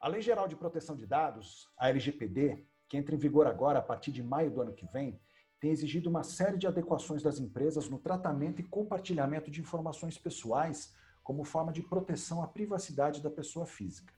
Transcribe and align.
A 0.00 0.06
Lei 0.06 0.22
Geral 0.22 0.46
de 0.46 0.54
Proteção 0.54 0.94
de 0.94 1.04
Dados, 1.04 1.68
a 1.76 1.88
LGPD, 1.88 2.64
que 2.88 2.96
entra 2.96 3.16
em 3.16 3.18
vigor 3.18 3.48
agora 3.48 3.80
a 3.80 3.82
partir 3.82 4.12
de 4.12 4.22
maio 4.22 4.48
do 4.48 4.60
ano 4.60 4.72
que 4.72 4.86
vem, 4.86 5.20
tem 5.58 5.72
exigido 5.72 6.08
uma 6.08 6.22
série 6.22 6.56
de 6.56 6.68
adequações 6.68 7.20
das 7.20 7.40
empresas 7.40 7.88
no 7.90 7.98
tratamento 7.98 8.60
e 8.60 8.64
compartilhamento 8.64 9.50
de 9.50 9.60
informações 9.60 10.16
pessoais 10.16 10.94
como 11.24 11.42
forma 11.42 11.72
de 11.72 11.82
proteção 11.82 12.40
à 12.44 12.46
privacidade 12.46 13.20
da 13.20 13.28
pessoa 13.28 13.66
física. 13.66 14.14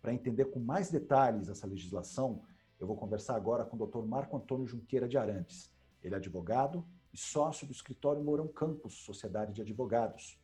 Para 0.00 0.14
entender 0.14 0.46
com 0.46 0.58
mais 0.58 0.90
detalhes 0.90 1.50
essa 1.50 1.66
legislação, 1.66 2.42
eu 2.80 2.86
vou 2.86 2.96
conversar 2.96 3.36
agora 3.36 3.66
com 3.66 3.76
o 3.76 3.86
Dr. 3.86 4.06
Marco 4.06 4.34
Antônio 4.34 4.66
Junqueira 4.66 5.06
de 5.06 5.18
Arantes. 5.18 5.70
Ele 6.02 6.14
é 6.14 6.16
advogado 6.16 6.88
e 7.12 7.18
sócio 7.18 7.66
do 7.66 7.72
escritório 7.72 8.24
Mourão 8.24 8.48
Campos, 8.48 8.94
Sociedade 9.04 9.52
de 9.52 9.60
Advogados. 9.60 10.40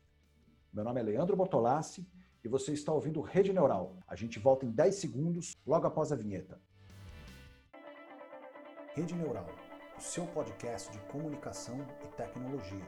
Meu 0.71 0.83
nome 0.83 0.99
é 0.99 1.03
Leandro 1.03 1.35
Bortolassi 1.35 2.07
e 2.43 2.47
você 2.47 2.73
está 2.73 2.91
ouvindo 2.91 3.21
Rede 3.21 3.51
Neural. 3.51 3.97
A 4.07 4.15
gente 4.15 4.39
volta 4.39 4.65
em 4.65 4.71
10 4.71 4.95
segundos, 4.95 5.53
logo 5.65 5.87
após 5.87 6.11
a 6.11 6.15
vinheta. 6.15 6.59
Rede 8.95 9.15
Neural, 9.15 9.47
o 9.97 10.01
seu 10.01 10.25
podcast 10.27 10.91
de 10.91 10.99
comunicação 11.11 11.85
e 12.03 12.07
tecnologia. 12.15 12.85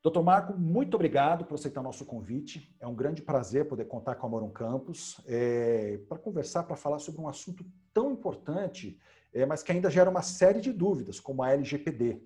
Doutor 0.00 0.22
Marco, 0.22 0.56
muito 0.56 0.94
obrigado 0.94 1.44
por 1.44 1.56
aceitar 1.56 1.82
nosso 1.82 2.06
convite. 2.06 2.74
É 2.80 2.86
um 2.86 2.94
grande 2.94 3.20
prazer 3.20 3.66
poder 3.66 3.84
contar 3.86 4.14
com 4.14 4.26
a 4.26 4.30
Moron 4.30 4.50
Campus 4.50 5.20
é, 5.26 5.98
para 6.08 6.18
conversar, 6.18 6.62
para 6.62 6.76
falar 6.76 6.98
sobre 6.98 7.20
um 7.20 7.28
assunto 7.28 7.66
tão 7.92 8.12
importante, 8.12 8.98
é, 9.34 9.44
mas 9.44 9.62
que 9.62 9.72
ainda 9.72 9.90
gera 9.90 10.08
uma 10.08 10.22
série 10.22 10.60
de 10.60 10.72
dúvidas, 10.72 11.18
como 11.18 11.42
a 11.42 11.52
LGPD. 11.52 12.22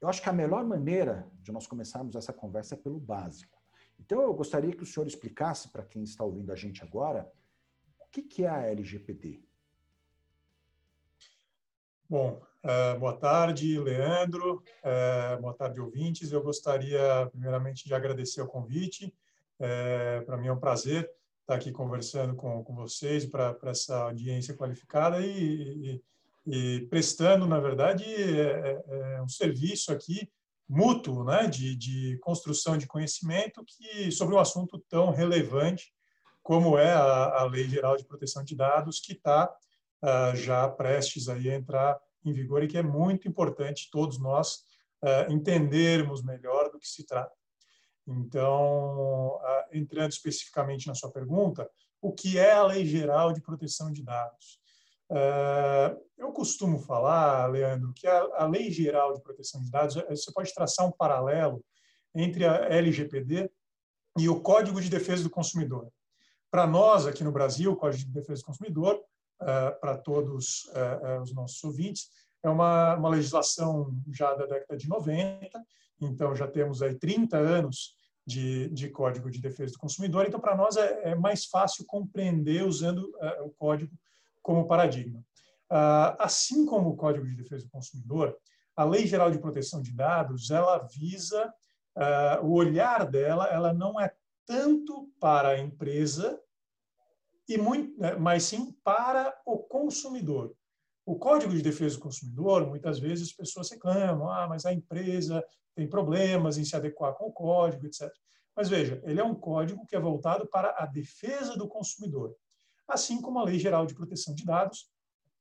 Eu 0.00 0.08
acho 0.08 0.22
que 0.22 0.28
a 0.28 0.32
melhor 0.32 0.64
maneira 0.64 1.26
de 1.42 1.50
nós 1.50 1.66
começarmos 1.66 2.14
essa 2.14 2.32
conversa 2.32 2.74
é 2.74 2.78
pelo 2.78 2.98
básico. 2.98 3.58
Então, 3.98 4.20
eu 4.20 4.34
gostaria 4.34 4.74
que 4.74 4.82
o 4.82 4.86
senhor 4.86 5.06
explicasse 5.06 5.68
para 5.68 5.84
quem 5.84 6.02
está 6.02 6.24
ouvindo 6.24 6.52
a 6.52 6.56
gente 6.56 6.82
agora 6.82 7.30
o 8.00 8.06
que 8.10 8.44
é 8.44 8.48
a 8.48 8.66
LGPD. 8.66 9.42
Bom, 12.08 12.40
uh, 12.62 12.98
boa 13.00 13.16
tarde, 13.16 13.78
Leandro. 13.80 14.62
Uh, 14.82 15.40
boa 15.40 15.54
tarde, 15.54 15.80
ouvintes. 15.80 16.30
Eu 16.30 16.42
gostaria, 16.42 17.26
primeiramente, 17.30 17.86
de 17.86 17.94
agradecer 17.94 18.42
o 18.42 18.46
convite. 18.46 19.12
Uh, 19.58 20.24
para 20.26 20.36
mim 20.36 20.48
é 20.48 20.52
um 20.52 20.60
prazer 20.60 21.10
estar 21.40 21.54
aqui 21.54 21.70
conversando 21.72 22.34
com, 22.34 22.62
vocês 22.74 23.26
para 23.26 23.56
essa 23.64 24.04
audiência 24.04 24.54
qualificada 24.54 25.20
e, 25.20 26.02
e 26.46 26.86
prestando, 26.90 27.46
na 27.46 27.58
verdade, 27.58 28.04
é, 28.04 28.82
é, 28.88 29.14
é 29.16 29.22
um 29.22 29.28
serviço 29.28 29.92
aqui 29.92 30.30
mútuo, 30.68 31.24
né, 31.24 31.46
de, 31.46 31.76
de 31.76 32.18
construção 32.22 32.76
de 32.76 32.86
conhecimento 32.86 33.64
que 33.66 34.10
sobre 34.10 34.34
um 34.34 34.38
assunto 34.38 34.78
tão 34.88 35.10
relevante 35.10 35.92
como 36.42 36.76
é 36.78 36.92
a, 36.92 37.40
a 37.40 37.44
Lei 37.44 37.68
Geral 37.68 37.96
de 37.96 38.04
Proteção 38.04 38.44
de 38.44 38.54
Dados, 38.54 39.00
que 39.00 39.12
está 39.12 39.50
uh, 40.02 40.36
já 40.36 40.68
prestes 40.68 41.28
aí 41.28 41.50
a 41.50 41.54
entrar 41.54 41.98
em 42.24 42.32
vigor 42.32 42.62
e 42.62 42.68
que 42.68 42.76
é 42.76 42.82
muito 42.82 43.26
importante 43.26 43.88
todos 43.90 44.18
nós 44.18 44.56
uh, 45.02 45.32
entendermos 45.32 46.22
melhor 46.22 46.70
do 46.70 46.78
que 46.78 46.86
se 46.86 47.06
trata. 47.06 47.32
Então, 48.06 49.36
uh, 49.36 49.64
entrando 49.72 50.12
especificamente 50.12 50.86
na 50.86 50.94
sua 50.94 51.10
pergunta, 51.10 51.68
o 52.00 52.12
que 52.12 52.38
é 52.38 52.52
a 52.52 52.64
Lei 52.64 52.84
Geral 52.84 53.32
de 53.32 53.40
Proteção 53.40 53.90
de 53.90 54.02
Dados? 54.02 54.60
Eu 56.16 56.32
costumo 56.32 56.78
falar, 56.78 57.46
Leandro, 57.50 57.92
que 57.94 58.06
a, 58.06 58.46
Lei 58.46 58.70
Geral 58.70 59.14
de 59.14 59.22
Proteção 59.22 59.60
de 59.62 59.70
Dados, 59.70 59.94
você 59.94 60.32
pode 60.32 60.52
traçar 60.54 60.86
um 60.86 60.92
paralelo 60.92 61.64
entre 62.14 62.46
a 62.46 62.66
LGPD 62.74 63.50
e 64.18 64.28
o 64.28 64.40
Código 64.40 64.80
de 64.80 64.88
Defesa 64.88 65.22
do 65.22 65.30
Consumidor. 65.30 65.88
Para 66.50 66.66
nós, 66.66 67.06
aqui 67.06 67.24
no 67.24 67.32
Brasil, 67.32 67.72
o 67.72 67.76
Código 67.76 68.04
de 68.04 68.12
Defesa 68.12 68.40
do 68.40 68.46
Consumidor 68.46 69.02
eh, 69.42 69.70
para 69.80 69.98
todos 69.98 70.70
eh, 70.72 71.00
eh, 71.02 71.20
os 71.20 71.34
nossos 71.34 71.62
ouvintes. 71.64 72.08
É 72.42 72.48
uma, 72.48 72.94
uma 72.94 73.08
legislação 73.08 73.92
já 74.12 74.32
da 74.34 74.46
década 74.46 74.76
de 74.76 74.88
90, 74.88 75.60
então 76.00 76.34
já 76.36 76.46
temos 76.46 76.80
aí 76.80 76.94
30 76.94 77.36
anos 77.36 77.96
de, 78.24 78.68
de 78.68 78.88
Código 78.88 79.30
de 79.30 79.40
Defesa 79.40 79.72
do 79.72 79.78
Consumidor, 79.78 80.24
então 80.26 80.38
para 80.38 80.56
nós 80.56 80.76
é, 80.76 81.10
é, 81.10 81.14
mais 81.14 81.46
fácil 81.46 81.84
compreender 81.86 82.64
usando 82.64 83.12
o 83.42 83.50
código 83.50 83.92
como 84.44 84.68
paradigma. 84.68 85.24
Ah, 85.70 86.14
assim 86.20 86.66
como 86.66 86.90
o 86.90 86.96
Código 86.96 87.26
de 87.26 87.34
Defesa 87.34 87.64
do 87.64 87.70
Consumidor, 87.70 88.36
a 88.76 88.84
Lei 88.84 89.06
Geral 89.06 89.30
de 89.30 89.38
Proteção 89.38 89.80
de 89.80 89.92
Dados, 89.92 90.50
ela 90.50 90.78
visa, 90.86 91.52
ah, 91.96 92.40
o 92.42 92.52
olhar 92.52 93.10
dela, 93.10 93.46
ela 93.48 93.72
não 93.72 93.98
é 93.98 94.14
tanto 94.46 95.10
para 95.18 95.48
a 95.48 95.58
empresa, 95.58 96.38
e 97.48 97.58
muito, 97.58 97.98
né, 97.98 98.14
mas 98.16 98.44
sim 98.44 98.72
para 98.84 99.34
o 99.44 99.58
consumidor. 99.58 100.54
O 101.06 101.16
Código 101.16 101.52
de 101.52 101.62
Defesa 101.62 101.96
do 101.96 102.02
Consumidor, 102.02 102.66
muitas 102.66 102.98
vezes 102.98 103.28
as 103.28 103.34
pessoas 103.34 103.70
reclamam, 103.70 104.30
ah, 104.30 104.46
mas 104.46 104.66
a 104.66 104.72
empresa 104.72 105.44
tem 105.74 105.88
problemas 105.88 106.58
em 106.58 106.64
se 106.64 106.76
adequar 106.76 107.14
com 107.14 107.26
o 107.26 107.32
código, 107.32 107.86
etc. 107.86 108.10
Mas 108.54 108.68
veja, 108.68 109.00
ele 109.04 109.20
é 109.20 109.24
um 109.24 109.34
código 109.34 109.86
que 109.86 109.96
é 109.96 110.00
voltado 110.00 110.46
para 110.46 110.74
a 110.78 110.86
defesa 110.86 111.56
do 111.56 111.66
consumidor, 111.66 112.34
assim 112.88 113.20
como 113.20 113.38
a 113.38 113.44
Lei 113.44 113.58
Geral 113.58 113.86
de 113.86 113.94
Proteção 113.94 114.34
de 114.34 114.44
Dados 114.44 114.90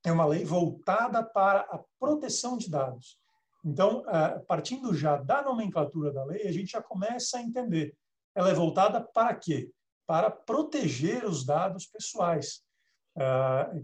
é 0.06 0.12
uma 0.12 0.26
lei 0.26 0.44
voltada 0.44 1.24
para 1.24 1.62
a 1.62 1.80
proteção 2.00 2.58
de 2.58 2.70
dados. 2.70 3.18
Então, 3.64 4.04
partindo 4.48 4.94
já 4.94 5.16
da 5.16 5.42
nomenclatura 5.42 6.12
da 6.12 6.26
lei, 6.26 6.48
a 6.48 6.52
gente 6.52 6.72
já 6.72 6.82
começa 6.82 7.38
a 7.38 7.42
entender. 7.42 7.96
Ela 8.36 8.50
é 8.50 8.54
voltada 8.54 9.00
para 9.02 9.34
quê? 9.36 9.72
para 10.06 10.30
proteger 10.30 11.26
os 11.26 11.46
dados 11.46 11.86
pessoais, 11.86 12.62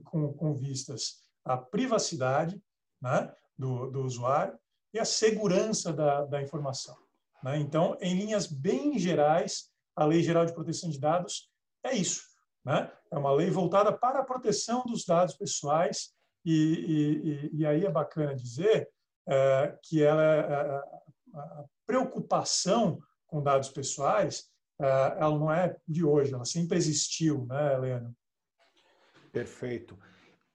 com, 0.05 0.33
com, 0.33 0.53
vistas 0.53 1.19
à 1.45 1.55
privacidade 1.55 2.61
né, 3.01 3.31
do, 3.57 3.89
do, 3.91 4.03
usuário 4.03 4.57
e 4.93 4.99
à 4.99 5.05
segurança 5.05 5.93
da, 5.93 6.25
da 6.25 6.41
informação. 6.41 6.97
Né? 7.43 7.59
Então, 7.59 7.95
em 8.01 8.15
linhas 8.15 8.47
bem 8.47 8.97
gerais, 8.97 9.69
a 9.95 10.03
Lei 10.03 10.23
Geral 10.23 10.45
de 10.45 10.53
Proteção 10.53 10.89
de 10.89 10.99
Dados 10.99 11.49
é 11.83 11.93
isso. 11.93 12.23
Né? 12.65 12.91
É 13.11 13.17
uma 13.17 13.31
lei 13.31 13.49
voltada 13.49 13.91
para 13.91 14.19
a 14.19 14.23
proteção 14.23 14.83
dos 14.85 15.05
dados 15.05 15.35
pessoais 15.35 16.13
e, 16.45 17.49
e, 17.53 17.59
e 17.59 17.65
aí 17.65 17.85
é 17.85 17.91
bacana 17.91 18.35
dizer 18.35 18.89
uh, 19.27 19.77
que 19.83 20.03
ela, 20.03 20.23
a, 21.33 21.39
a 21.39 21.65
preocupação 21.85 22.99
com 23.27 23.41
dados 23.41 23.69
pessoais 23.69 24.49
é, 24.79 24.85
ela 25.19 25.37
não 25.37 25.51
é 25.51 25.75
de 25.85 26.05
hoje, 26.05 26.33
ela 26.33 26.45
sempre 26.45 26.77
existiu, 26.77 27.45
né, 27.45 27.73
Helena? 27.73 28.15
Perfeito. 29.31 29.99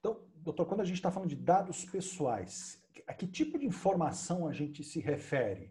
Então, 0.01 0.23
doutor, 0.37 0.65
quando 0.67 0.81
a 0.81 0.85
gente 0.85 0.97
está 0.97 1.11
falando 1.11 1.29
de 1.29 1.37
dados 1.37 1.85
pessoais, 1.85 2.83
a 3.07 3.13
que 3.13 3.27
tipo 3.27 3.59
de 3.59 3.67
informação 3.67 4.49
a 4.49 4.53
gente 4.53 4.83
se 4.83 4.99
refere? 4.99 5.71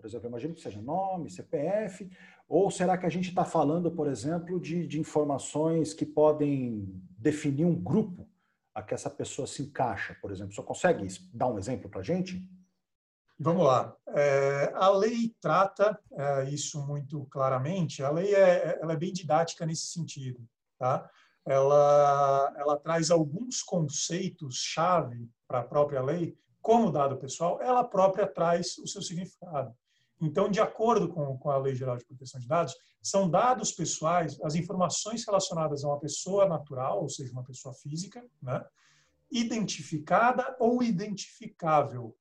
Por 0.00 0.06
exemplo, 0.06 0.28
imagino 0.28 0.54
que 0.54 0.60
seja 0.62 0.80
nome, 0.80 1.30
CPF, 1.30 2.10
ou 2.48 2.70
será 2.70 2.96
que 2.96 3.06
a 3.06 3.10
gente 3.10 3.28
está 3.28 3.44
falando, 3.44 3.90
por 3.90 4.08
exemplo, 4.08 4.58
de, 4.58 4.86
de 4.86 4.98
informações 4.98 5.92
que 5.92 6.06
podem 6.06 6.88
definir 7.18 7.64
um 7.64 7.74
grupo 7.74 8.28
a 8.74 8.82
que 8.82 8.94
essa 8.94 9.10
pessoa 9.10 9.46
se 9.46 9.62
encaixa, 9.62 10.16
por 10.20 10.32
exemplo? 10.32 10.54
Só 10.54 10.62
consegue 10.62 11.06
dar 11.32 11.48
um 11.48 11.58
exemplo 11.58 11.88
para 11.88 12.00
a 12.00 12.04
gente? 12.04 12.42
Vamos 13.38 13.64
lá. 13.64 13.96
É, 14.08 14.72
a 14.74 14.90
lei 14.90 15.34
trata 15.40 15.98
é, 16.12 16.50
isso 16.50 16.86
muito 16.86 17.26
claramente. 17.26 18.02
A 18.02 18.10
lei 18.10 18.34
é, 18.34 18.78
ela 18.80 18.92
é 18.92 18.96
bem 18.96 19.12
didática 19.12 19.64
nesse 19.64 19.86
sentido. 19.86 20.40
Tá? 20.78 21.08
Ela, 21.46 22.54
ela 22.56 22.76
traz 22.78 23.10
alguns 23.10 23.62
conceitos-chave 23.62 25.28
para 25.46 25.60
a 25.60 25.64
própria 25.64 26.02
lei, 26.02 26.36
como 26.60 26.92
dado 26.92 27.16
pessoal, 27.16 27.60
ela 27.62 27.82
própria 27.82 28.26
traz 28.26 28.76
o 28.78 28.86
seu 28.86 29.00
significado. 29.00 29.74
Então, 30.20 30.50
de 30.50 30.60
acordo 30.60 31.08
com, 31.08 31.38
com 31.38 31.50
a 31.50 31.56
Lei 31.56 31.74
Geral 31.74 31.96
de 31.96 32.04
Proteção 32.04 32.40
de 32.40 32.46
Dados, 32.46 32.74
são 33.02 33.30
dados 33.30 33.72
pessoais, 33.72 34.38
as 34.42 34.54
informações 34.54 35.24
relacionadas 35.24 35.82
a 35.84 35.88
uma 35.88 35.98
pessoa 35.98 36.46
natural, 36.46 37.00
ou 37.02 37.08
seja, 37.08 37.32
uma 37.32 37.44
pessoa 37.44 37.74
física, 37.74 38.22
né? 38.42 38.62
identificada 39.30 40.56
ou 40.58 40.82
identificável, 40.82 42.14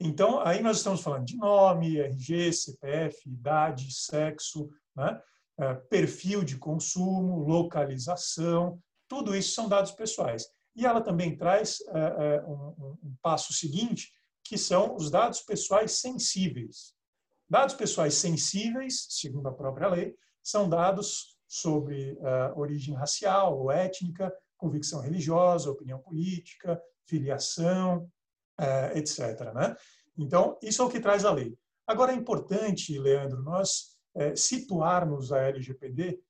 então, 0.00 0.40
aí 0.40 0.62
nós 0.62 0.76
estamos 0.76 1.00
falando 1.00 1.24
de 1.24 1.36
nome, 1.36 1.98
RG, 1.98 2.52
CPF, 2.52 3.28
idade, 3.28 3.92
sexo, 3.92 4.70
né? 4.94 5.20
É, 5.58 5.74
perfil 5.74 6.44
de 6.44 6.56
consumo, 6.56 7.40
localização, 7.40 8.80
tudo 9.08 9.34
isso 9.34 9.54
são 9.54 9.68
dados 9.68 9.90
pessoais. 9.90 10.46
E 10.76 10.86
ela 10.86 11.00
também 11.00 11.36
traz 11.36 11.80
é, 11.88 11.98
é, 11.98 12.42
um, 12.46 12.96
um 13.02 13.16
passo 13.20 13.52
seguinte, 13.52 14.12
que 14.44 14.56
são 14.56 14.94
os 14.94 15.10
dados 15.10 15.40
pessoais 15.40 15.98
sensíveis. 15.98 16.94
Dados 17.48 17.74
pessoais 17.74 18.14
sensíveis, 18.14 19.06
segundo 19.08 19.48
a 19.48 19.54
própria 19.54 19.88
lei, 19.88 20.14
são 20.42 20.68
dados 20.68 21.38
sobre 21.46 22.12
uh, 22.12 22.58
origem 22.58 22.94
racial 22.94 23.58
ou 23.58 23.70
étnica, 23.70 24.32
convicção 24.56 25.00
religiosa, 25.00 25.70
opinião 25.70 25.98
política, 25.98 26.80
filiação, 27.06 28.10
uh, 28.60 28.96
etc. 28.98 29.52
Né? 29.54 29.76
Então, 30.16 30.58
isso 30.62 30.82
é 30.82 30.84
o 30.84 30.90
que 30.90 31.00
traz 31.00 31.24
a 31.24 31.32
lei. 31.32 31.56
Agora, 31.86 32.12
é 32.12 32.14
importante, 32.14 32.98
Leandro, 32.98 33.42
nós 33.42 33.96
é, 34.14 34.36
situarmos 34.36 35.32
a 35.32 35.38
LGPD 35.44 36.20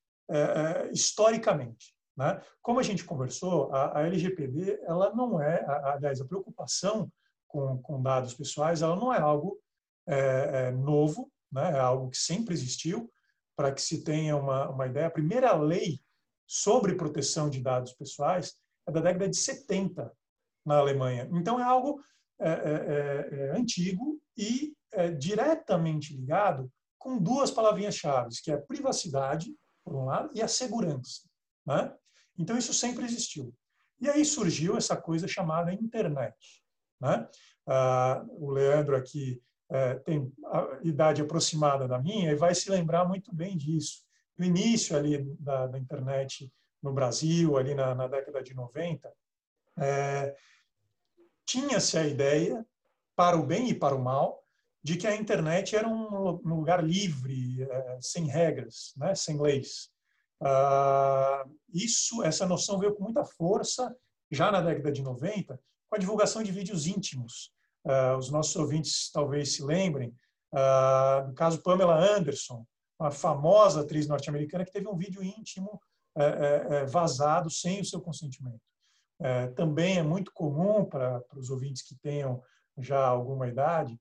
historicamente. 0.93 1.93
Né? 2.17 2.41
Como 2.61 2.81
a 2.81 2.83
gente 2.83 3.05
conversou, 3.05 3.73
a, 3.73 3.99
a 3.99 4.07
LGPD, 4.07 4.81
ela 4.83 5.15
não 5.15 5.41
é, 5.41 5.65
a, 5.65 5.95
aliás, 5.95 6.21
a 6.21 6.25
preocupação 6.25 7.11
com, 7.47 7.81
com, 7.81 8.03
dados 8.03 8.35
pessoais, 8.35 8.83
ela 8.83 8.95
não 8.95 9.13
é 9.13 9.19
algo 9.19 9.59
é, 10.09 10.69
é, 10.69 10.71
novo, 10.71 11.31
né? 11.53 11.73
é 11.73 11.79
algo 11.79 12.11
que 12.11 12.19
sempre 12.19 12.55
existiu. 12.55 13.11
Para 13.55 13.73
que 13.73 13.83
se 13.83 14.05
tenha 14.05 14.37
uma, 14.37 14.71
uma 14.71 14.87
ideia, 14.87 15.09
a 15.09 15.11
primeira 15.11 15.53
lei 15.53 16.01
sobre 16.47 16.95
proteção 16.95 17.51
de 17.51 17.61
dados 17.61 17.93
pessoais 17.93 18.55
é 18.87 18.93
da 18.93 19.01
década 19.01 19.29
de 19.29 19.37
70 19.37 20.13
na 20.65 20.79
Alemanha. 20.79 21.29
Então, 21.33 21.59
é 21.59 21.65
algo 21.65 22.01
é, 22.41 22.51
é, 22.51 23.29
é, 23.33 23.59
antigo 23.59 24.21
e 24.37 24.75
diretamente 25.19 26.17
ligado 26.17 26.73
com 26.99 27.19
duas 27.19 27.51
palavrinhas-chave, 27.51 28.31
que 28.43 28.51
é 28.51 28.55
a 28.55 28.63
privacidade, 28.63 29.55
por 29.85 29.95
um 29.95 30.07
lado, 30.07 30.31
e 30.35 30.41
a 30.41 30.49
segurança. 30.49 31.29
Né? 31.67 31.95
Então, 32.39 32.57
isso 32.57 32.73
sempre 32.73 33.05
existiu. 33.05 33.55
E 34.01 34.09
aí 34.09 34.25
surgiu 34.25 34.77
essa 34.77 34.97
coisa 34.97 35.27
chamada 35.27 35.75
internet. 35.75 36.37
Né? 37.01 37.29
Ah, 37.67 38.25
o 38.31 38.51
Leandro 38.51 38.97
aqui 38.97 39.43
é, 39.71 39.95
tem 39.97 40.33
a 40.47 40.79
idade 40.83 41.23
aproximada 41.23 41.87
da 41.87 41.99
minha 41.99 42.31
e 42.31 42.37
vai 42.37 42.55
se 42.55 42.71
lembrar 42.71 43.07
muito 43.07 43.35
bem 43.35 43.57
disso. 43.57 44.03
No 44.37 44.45
início 44.45 44.97
ali 44.97 45.25
da, 45.39 45.67
da 45.67 45.79
internet 45.79 46.51
no 46.83 46.93
Brasil, 46.93 47.57
ali 47.57 47.75
na, 47.75 47.95
na 47.95 48.07
década 48.07 48.43
de 48.43 48.55
90, 48.55 49.13
é, 49.79 50.35
tinha-se 51.45 51.99
a 51.99 52.07
ideia, 52.07 52.65
para 53.17 53.37
o 53.37 53.45
bem 53.45 53.71
e 53.71 53.75
para 53.75 53.95
o 53.95 54.03
mal, 54.03 54.45
de 54.83 54.97
que 54.97 55.07
a 55.07 55.17
internet 55.17 55.75
era 55.75 55.89
um, 55.89 56.41
lugar 56.45 56.85
livre, 56.85 57.63
é, 57.63 57.99
sem 58.01 58.27
regras, 58.27 58.93
né, 58.97 59.15
sem 59.15 59.41
leis. 59.41 59.91
Ah, 60.41 61.45
isso, 61.73 62.23
essa 62.23 62.47
noção 62.47 62.79
veio 62.79 62.95
com 62.95 63.03
muita 63.03 63.25
força 63.25 63.95
já 64.31 64.53
na 64.53 64.61
década 64.61 64.93
de 64.93 65.03
90, 65.03 65.61
com 65.89 65.97
a 65.97 65.99
divulgação 65.99 66.43
de 66.43 66.53
vídeos 66.53 66.87
íntimos. 66.87 67.53
Ah, 67.89 68.17
os 68.17 68.31
nossos 68.31 68.55
ouvintes 68.57 69.11
talvez 69.11 69.55
se 69.55 69.65
lembrem 69.65 70.15
ah, 70.55 71.25
do 71.27 71.35
caso 71.35 71.63
Pamela 71.63 71.99
Anderson, 71.99 72.65
uma 73.01 73.11
famosa 73.11 73.81
atriz 73.81 74.07
norte-americana 74.07 74.65
que 74.65 74.73
teve 74.73 74.89
um 74.89 74.97
vídeo 74.97 75.23
íntimo 75.23 75.81
é, 76.17 76.85
vazado 76.87 77.49
sem 77.49 77.81
o 77.81 77.85
seu 77.85 78.01
consentimento. 78.01 78.61
também 79.55 79.99
é 79.99 80.03
muito 80.03 80.33
comum 80.33 80.85
para, 80.85 81.21
para 81.21 81.39
os 81.39 81.49
ouvintes 81.49 81.83
que 81.83 81.95
tenham 81.95 82.43
já 82.77 83.07
alguma 83.07 83.47
idade 83.47 83.97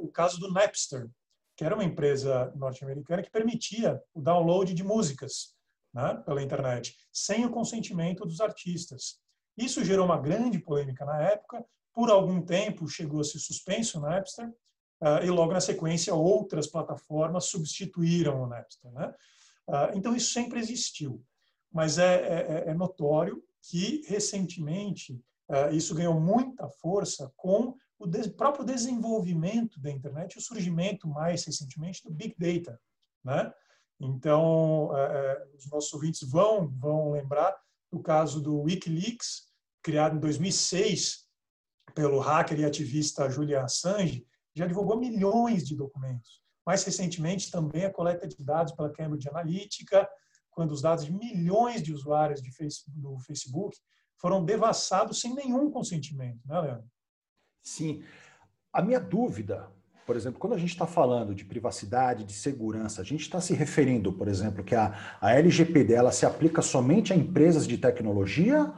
o 0.00 0.08
caso 0.08 0.38
do 0.38 0.52
Napster, 0.52 1.08
que 1.56 1.64
era 1.64 1.74
uma 1.74 1.84
empresa 1.84 2.52
norte-americana 2.54 3.22
que 3.22 3.30
permitia 3.30 4.02
o 4.14 4.20
download 4.20 4.72
de 4.74 4.84
músicas 4.84 5.54
né, 5.92 6.22
pela 6.26 6.42
internet, 6.42 6.94
sem 7.12 7.46
o 7.46 7.50
consentimento 7.50 8.24
dos 8.26 8.40
artistas. 8.40 9.18
Isso 9.56 9.84
gerou 9.84 10.04
uma 10.04 10.20
grande 10.20 10.58
polêmica 10.58 11.04
na 11.04 11.22
época. 11.22 11.64
Por 11.96 12.10
algum 12.10 12.42
tempo 12.42 12.86
chegou 12.86 13.20
a 13.20 13.24
ser 13.24 13.38
suspenso 13.38 13.96
o 13.96 14.02
Napster, 14.02 14.46
uh, 15.00 15.24
e 15.24 15.30
logo 15.30 15.54
na 15.54 15.62
sequência 15.62 16.14
outras 16.14 16.66
plataformas 16.66 17.46
substituíram 17.46 18.42
o 18.42 18.46
Napster. 18.46 18.92
Né? 18.92 19.14
Uh, 19.66 19.96
então 19.96 20.14
isso 20.14 20.30
sempre 20.30 20.60
existiu, 20.60 21.24
mas 21.72 21.96
é, 21.96 22.16
é, 22.16 22.64
é, 22.66 22.70
é 22.70 22.74
notório 22.74 23.42
que 23.62 24.02
recentemente 24.08 25.14
uh, 25.48 25.74
isso 25.74 25.94
ganhou 25.94 26.20
muita 26.20 26.68
força 26.68 27.32
com 27.34 27.74
o 27.98 28.06
de, 28.06 28.28
próprio 28.28 28.66
desenvolvimento 28.66 29.80
da 29.80 29.90
internet 29.90 30.34
e 30.34 30.38
o 30.38 30.42
surgimento 30.42 31.08
mais 31.08 31.46
recentemente 31.46 32.04
do 32.04 32.10
Big 32.10 32.34
Data. 32.38 32.78
Né? 33.24 33.50
Então, 33.98 34.90
os 35.56 35.70
nossos 35.70 35.90
ouvintes 35.94 36.20
vão, 36.28 36.68
vão 36.68 37.12
lembrar 37.12 37.56
do 37.90 37.98
caso 37.98 38.42
do 38.42 38.60
Wikileaks, 38.60 39.46
criado 39.82 40.16
em 40.16 40.20
2006 40.20 41.25
pelo 41.96 42.20
hacker 42.20 42.60
e 42.60 42.64
ativista 42.66 43.30
Julian 43.30 43.62
Assange, 43.62 44.26
já 44.54 44.66
divulgou 44.66 45.00
milhões 45.00 45.66
de 45.66 45.74
documentos. 45.74 46.42
Mais 46.64 46.84
recentemente, 46.84 47.50
também 47.50 47.86
a 47.86 47.92
coleta 47.92 48.28
de 48.28 48.36
dados 48.44 48.74
pela 48.74 48.92
Cambridge 48.92 49.26
Analytica, 49.26 50.06
quando 50.50 50.72
os 50.72 50.82
dados 50.82 51.06
de 51.06 51.12
milhões 51.12 51.82
de 51.82 51.94
usuários 51.94 52.42
de 52.42 52.52
Facebook, 52.52 53.00
do 53.00 53.18
Facebook 53.20 53.76
foram 54.18 54.44
devassados 54.44 55.20
sem 55.20 55.34
nenhum 55.34 55.70
consentimento, 55.70 56.40
né, 56.44 56.60
Leandro? 56.60 56.90
Sim. 57.62 58.02
A 58.70 58.82
minha 58.82 59.00
dúvida, 59.00 59.70
por 60.04 60.16
exemplo, 60.16 60.38
quando 60.38 60.52
a 60.52 60.58
gente 60.58 60.70
está 60.70 60.86
falando 60.86 61.34
de 61.34 61.46
privacidade, 61.46 62.24
de 62.24 62.32
segurança, 62.34 63.00
a 63.00 63.04
gente 63.04 63.22
está 63.22 63.40
se 63.40 63.54
referindo, 63.54 64.12
por 64.12 64.28
exemplo, 64.28 64.62
que 64.62 64.74
a, 64.74 65.18
a 65.18 65.32
LGPD 65.32 65.94
ela 65.94 66.12
se 66.12 66.26
aplica 66.26 66.60
somente 66.60 67.12
a 67.12 67.16
empresas 67.16 67.66
de 67.66 67.78
tecnologia 67.78 68.70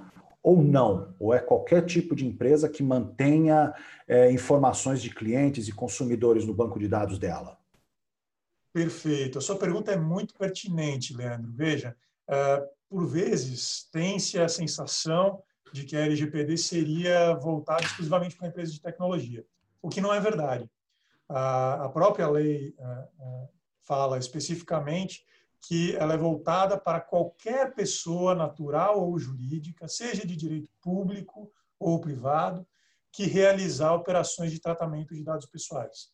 ou 0.42 0.62
não? 0.62 1.14
Ou 1.18 1.34
é 1.34 1.38
qualquer 1.38 1.84
tipo 1.84 2.14
de 2.14 2.26
empresa 2.26 2.68
que 2.68 2.82
mantenha 2.82 3.74
é, 4.06 4.30
informações 4.30 5.02
de 5.02 5.10
clientes 5.10 5.68
e 5.68 5.72
consumidores 5.72 6.44
no 6.44 6.54
banco 6.54 6.78
de 6.78 6.88
dados 6.88 7.18
dela? 7.18 7.58
Perfeito. 8.72 9.38
A 9.38 9.40
sua 9.40 9.58
pergunta 9.58 9.92
é 9.92 9.96
muito 9.96 10.34
pertinente, 10.34 11.16
Leandro. 11.16 11.50
Veja, 11.52 11.96
uh, 12.28 12.68
por 12.88 13.06
vezes 13.06 13.88
tem-se 13.90 14.38
a 14.38 14.48
sensação 14.48 15.42
de 15.72 15.84
que 15.84 15.96
a 15.96 16.00
LGPD 16.00 16.56
seria 16.56 17.34
voltada 17.34 17.82
exclusivamente 17.82 18.36
para 18.36 18.48
empresas 18.48 18.72
de 18.72 18.80
tecnologia, 18.80 19.44
o 19.82 19.88
que 19.88 20.00
não 20.00 20.14
é 20.14 20.20
verdade. 20.20 20.64
Uh, 21.28 21.82
a 21.82 21.90
própria 21.92 22.28
lei 22.28 22.74
uh, 22.78 23.48
fala 23.82 24.18
especificamente 24.18 25.24
que 25.60 25.96
ela 25.96 26.14
é 26.14 26.16
voltada 26.16 26.78
para 26.78 27.00
qualquer 27.00 27.74
pessoa 27.74 28.34
natural 28.34 29.00
ou 29.00 29.18
jurídica, 29.18 29.88
seja 29.88 30.26
de 30.26 30.36
direito 30.36 30.70
público 30.80 31.50
ou 31.78 32.00
privado, 32.00 32.66
que 33.12 33.24
realizar 33.24 33.94
operações 33.94 34.52
de 34.52 34.60
tratamento 34.60 35.14
de 35.14 35.24
dados 35.24 35.46
pessoais. 35.46 36.10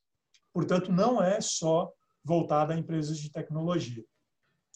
Portanto, 0.52 0.90
não 0.90 1.22
é 1.22 1.40
só 1.40 1.92
voltada 2.22 2.72
a 2.72 2.76
empresas 2.76 3.18
de 3.18 3.30
tecnologia. 3.30 4.04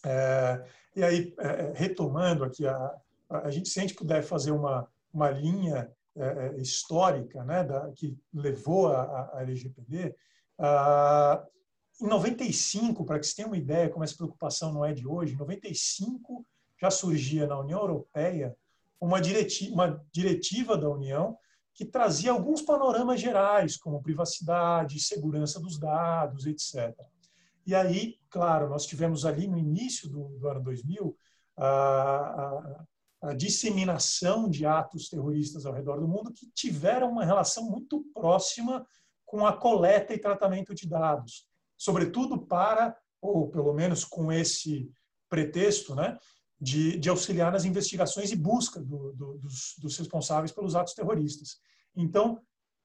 É, 0.05 0.65
e 0.95 1.03
aí, 1.03 1.33
é, 1.39 1.73
retomando 1.75 2.43
aqui, 2.43 2.67
a, 2.67 2.95
a 3.29 3.49
gente, 3.49 3.69
se 3.69 3.79
a 3.79 3.81
gente 3.81 3.95
puder 3.95 4.21
fazer 4.21 4.51
uma, 4.51 4.87
uma 5.13 5.29
linha 5.29 5.91
é, 6.15 6.55
é 6.57 6.61
histórica 6.61 7.43
né, 7.43 7.63
da, 7.63 7.91
que 7.93 8.17
levou 8.33 8.91
a 8.93 9.41
LGPD, 9.41 10.15
a, 10.59 11.43
em 12.01 12.07
95, 12.07 13.05
para 13.05 13.19
que 13.19 13.27
você 13.27 13.35
tenha 13.35 13.47
uma 13.47 13.57
ideia 13.57 13.89
como 13.89 14.03
essa 14.03 14.15
preocupação 14.15 14.73
não 14.73 14.85
é 14.85 14.93
de 14.93 15.07
hoje, 15.07 15.33
em 15.33 15.37
95 15.37 16.45
já 16.79 16.89
surgia 16.89 17.45
na 17.45 17.59
União 17.59 17.79
Europeia 17.79 18.55
uma 19.01 19.19
diretiva, 19.19 19.73
uma 19.73 20.05
diretiva 20.11 20.77
da 20.77 20.89
União 20.89 21.37
que 21.73 21.85
trazia 21.85 22.31
alguns 22.31 22.61
panoramas 22.61 23.21
gerais, 23.21 23.77
como 23.77 24.01
privacidade, 24.01 24.99
segurança 24.99 25.59
dos 25.59 25.77
dados, 25.77 26.45
etc. 26.45 26.93
E 27.65 27.75
aí, 27.75 28.17
claro, 28.29 28.69
nós 28.69 28.85
tivemos 28.85 29.25
ali 29.25 29.47
no 29.47 29.57
início 29.57 30.09
do, 30.09 30.29
do 30.37 30.47
ano 30.47 30.63
2000 30.63 31.17
a, 31.57 31.65
a, 31.65 32.85
a, 33.29 33.33
disseminação 33.33 34.49
de 34.49 34.65
atos 34.65 35.09
terroristas 35.09 35.65
ao 35.65 35.73
redor 35.73 35.99
do 35.99 36.07
mundo 36.07 36.33
que 36.33 36.49
tiveram 36.51 37.11
uma 37.11 37.25
relação 37.25 37.69
muito 37.69 38.03
próxima 38.13 38.85
com 39.25 39.45
a 39.45 39.55
coleta 39.55 40.13
e 40.13 40.19
tratamento 40.19 40.73
de 40.73 40.87
dados 40.87 41.48
sobretudo 41.79 42.37
para, 42.37 42.95
ou 43.21 43.49
pelo 43.49 43.73
menos 43.73 44.03
com 44.03 44.31
esse 44.31 44.91
pretexto, 45.29 45.95
né, 45.95 46.17
de, 46.59 46.97
de 46.99 47.09
auxiliar 47.09 47.51
nas 47.53 47.63
investigações 47.63 48.31
e 48.31 48.35
busca 48.35 48.81
do, 48.81 49.13
do, 49.13 49.37
dos, 49.37 49.75
dos 49.79 49.97
responsáveis 49.97 50.51
pelos 50.51 50.75
atos 50.75 50.93
terroristas. 50.93 51.57
Então, 51.95 52.41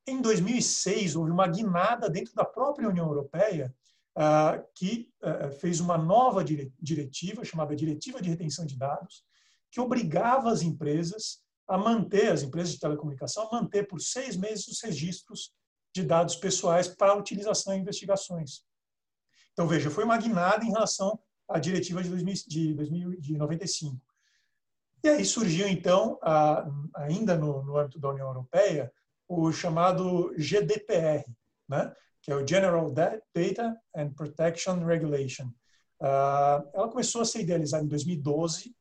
em 0.06 0.20
2006, 0.20 1.16
houve 1.16 1.32
uma 1.32 1.48
guinada 1.48 2.08
dentro 2.08 2.32
da 2.34 2.44
própria 2.44 2.88
União 2.88 3.06
Europeia 3.06 3.74
uh, 4.16 4.64
que 4.76 5.10
uh, 5.22 5.50
fez 5.58 5.80
uma 5.80 5.98
nova 5.98 6.44
diretiva, 6.44 7.44
chamada 7.44 7.74
Diretiva 7.74 8.22
de 8.22 8.30
Retenção 8.30 8.64
de 8.64 8.76
Dados, 8.76 9.24
que 9.72 9.80
obrigava 9.80 10.52
as 10.52 10.62
empresas 10.62 11.42
a 11.66 11.76
manter, 11.76 12.30
as 12.30 12.42
empresas 12.42 12.74
de 12.74 12.78
telecomunicação, 12.78 13.48
a 13.48 13.60
manter 13.60 13.88
por 13.88 14.00
seis 14.00 14.36
meses 14.36 14.68
os 14.68 14.80
registros 14.82 15.52
de 15.92 16.04
dados 16.04 16.36
pessoais 16.36 16.86
para 16.86 17.16
utilização 17.16 17.72
em 17.72 17.80
investigações. 17.80 18.62
Então, 19.54 19.68
veja, 19.68 19.88
foi 19.88 20.04
uma 20.04 20.18
guinada 20.18 20.64
em 20.64 20.70
relação 20.70 21.18
à 21.48 21.58
diretiva 21.58 22.02
de, 22.02 22.10
2000, 22.10 22.34
de, 22.46 22.74
2000, 22.74 23.20
de 23.20 23.38
95. 23.38 23.96
E 25.02 25.08
aí 25.08 25.24
surgiu, 25.24 25.68
então, 25.68 26.18
a, 26.22 26.68
ainda 26.96 27.36
no, 27.36 27.62
no 27.62 27.78
âmbito 27.78 28.00
da 28.00 28.10
União 28.10 28.26
Europeia, 28.26 28.92
o 29.28 29.52
chamado 29.52 30.34
GDPR, 30.36 31.24
né? 31.68 31.94
que 32.20 32.32
é 32.32 32.34
o 32.34 32.46
General 32.46 32.90
Data 32.90 33.80
and 33.94 34.10
Protection 34.14 34.84
Regulation. 34.84 35.46
Uh, 36.00 36.66
ela 36.72 36.88
começou 36.88 37.20
a 37.20 37.24
ser 37.24 37.42
idealizada 37.42 37.84
em 37.84 37.88
2012 37.88 38.70
uh, 38.70 38.74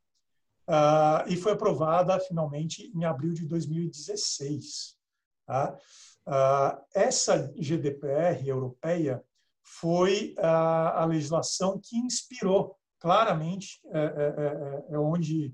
ah, 0.67 1.25
e 1.27 1.35
foi 1.35 1.51
aprovada 1.51 2.19
finalmente 2.19 2.91
em 2.95 3.05
abril 3.05 3.33
de 3.33 3.45
2016. 3.45 4.97
Tá? 5.45 5.77
essa 6.95 7.51
GDPR 7.57 8.47
europeia 8.47 9.21
foi 9.63 10.35
a, 10.37 11.01
a 11.01 11.05
legislação 11.05 11.79
que 11.81 11.97
inspirou 11.97 12.75
claramente 12.99 13.81
é, 13.91 13.99
é, 13.99 14.03
é, 14.03 14.93
é, 14.95 14.99
onde 14.99 15.53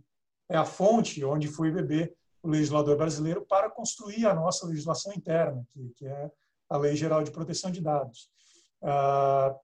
é 0.50 0.58
a 0.58 0.66
fonte 0.66 1.24
onde 1.24 1.48
foi 1.48 1.72
beber 1.72 2.13
o 2.42 2.50
legislador 2.50 2.98
brasileiro 2.98 3.46
para 3.46 3.70
construir 3.70 4.25
a 4.25 4.34
nossa 4.34 4.66
legislação 4.68 5.13
interna, 5.13 5.66
que, 5.70 5.89
que 5.96 6.06
é 6.06 6.32
a 6.70 6.78
Lei 6.78 6.96
Geral 6.96 7.24
de 7.24 7.32
Proteção 7.32 7.72
de 7.72 7.82
Dados. 7.82 8.30
Ah, 8.82 9.56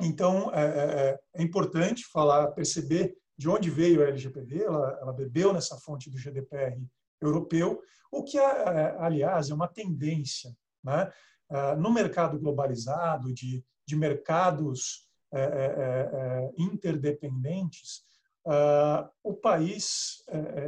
então, 0.00 0.52
é, 0.52 0.64
é, 0.64 1.20
é, 1.34 1.42
importante 1.42 2.04
falar, 2.06 2.48
perceber 2.48 3.16
de 3.36 3.48
onde 3.48 3.70
veio 3.70 4.02
a 4.02 4.08
LGPD, 4.08 4.64
ela, 4.64 4.98
ela 5.00 5.12
bebeu 5.12 5.52
nessa 5.52 5.76
fonte 5.78 6.10
do 6.10 6.18
GDPR 6.18 6.80
europeu, 7.20 7.80
o 8.10 8.22
que, 8.22 8.38
aliás, 8.38 9.48
é 9.48 9.54
uma 9.54 9.68
tendência. 9.68 10.54
Né? 10.84 11.10
Ah, 11.50 11.76
no 11.76 11.90
mercado 11.90 12.38
globalizado, 12.38 13.32
de, 13.32 13.64
de 13.92 13.96
mercados 13.96 15.06
é, 15.30 15.40
é, 15.40 15.44
é, 15.44 16.50
interdependentes, 16.56 18.02
ah, 18.46 19.08
o 19.22 19.34
país 19.34 20.24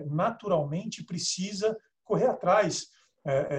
naturalmente 0.07 1.03
precisa 1.03 1.77
correr 2.05 2.27
atrás 2.27 2.89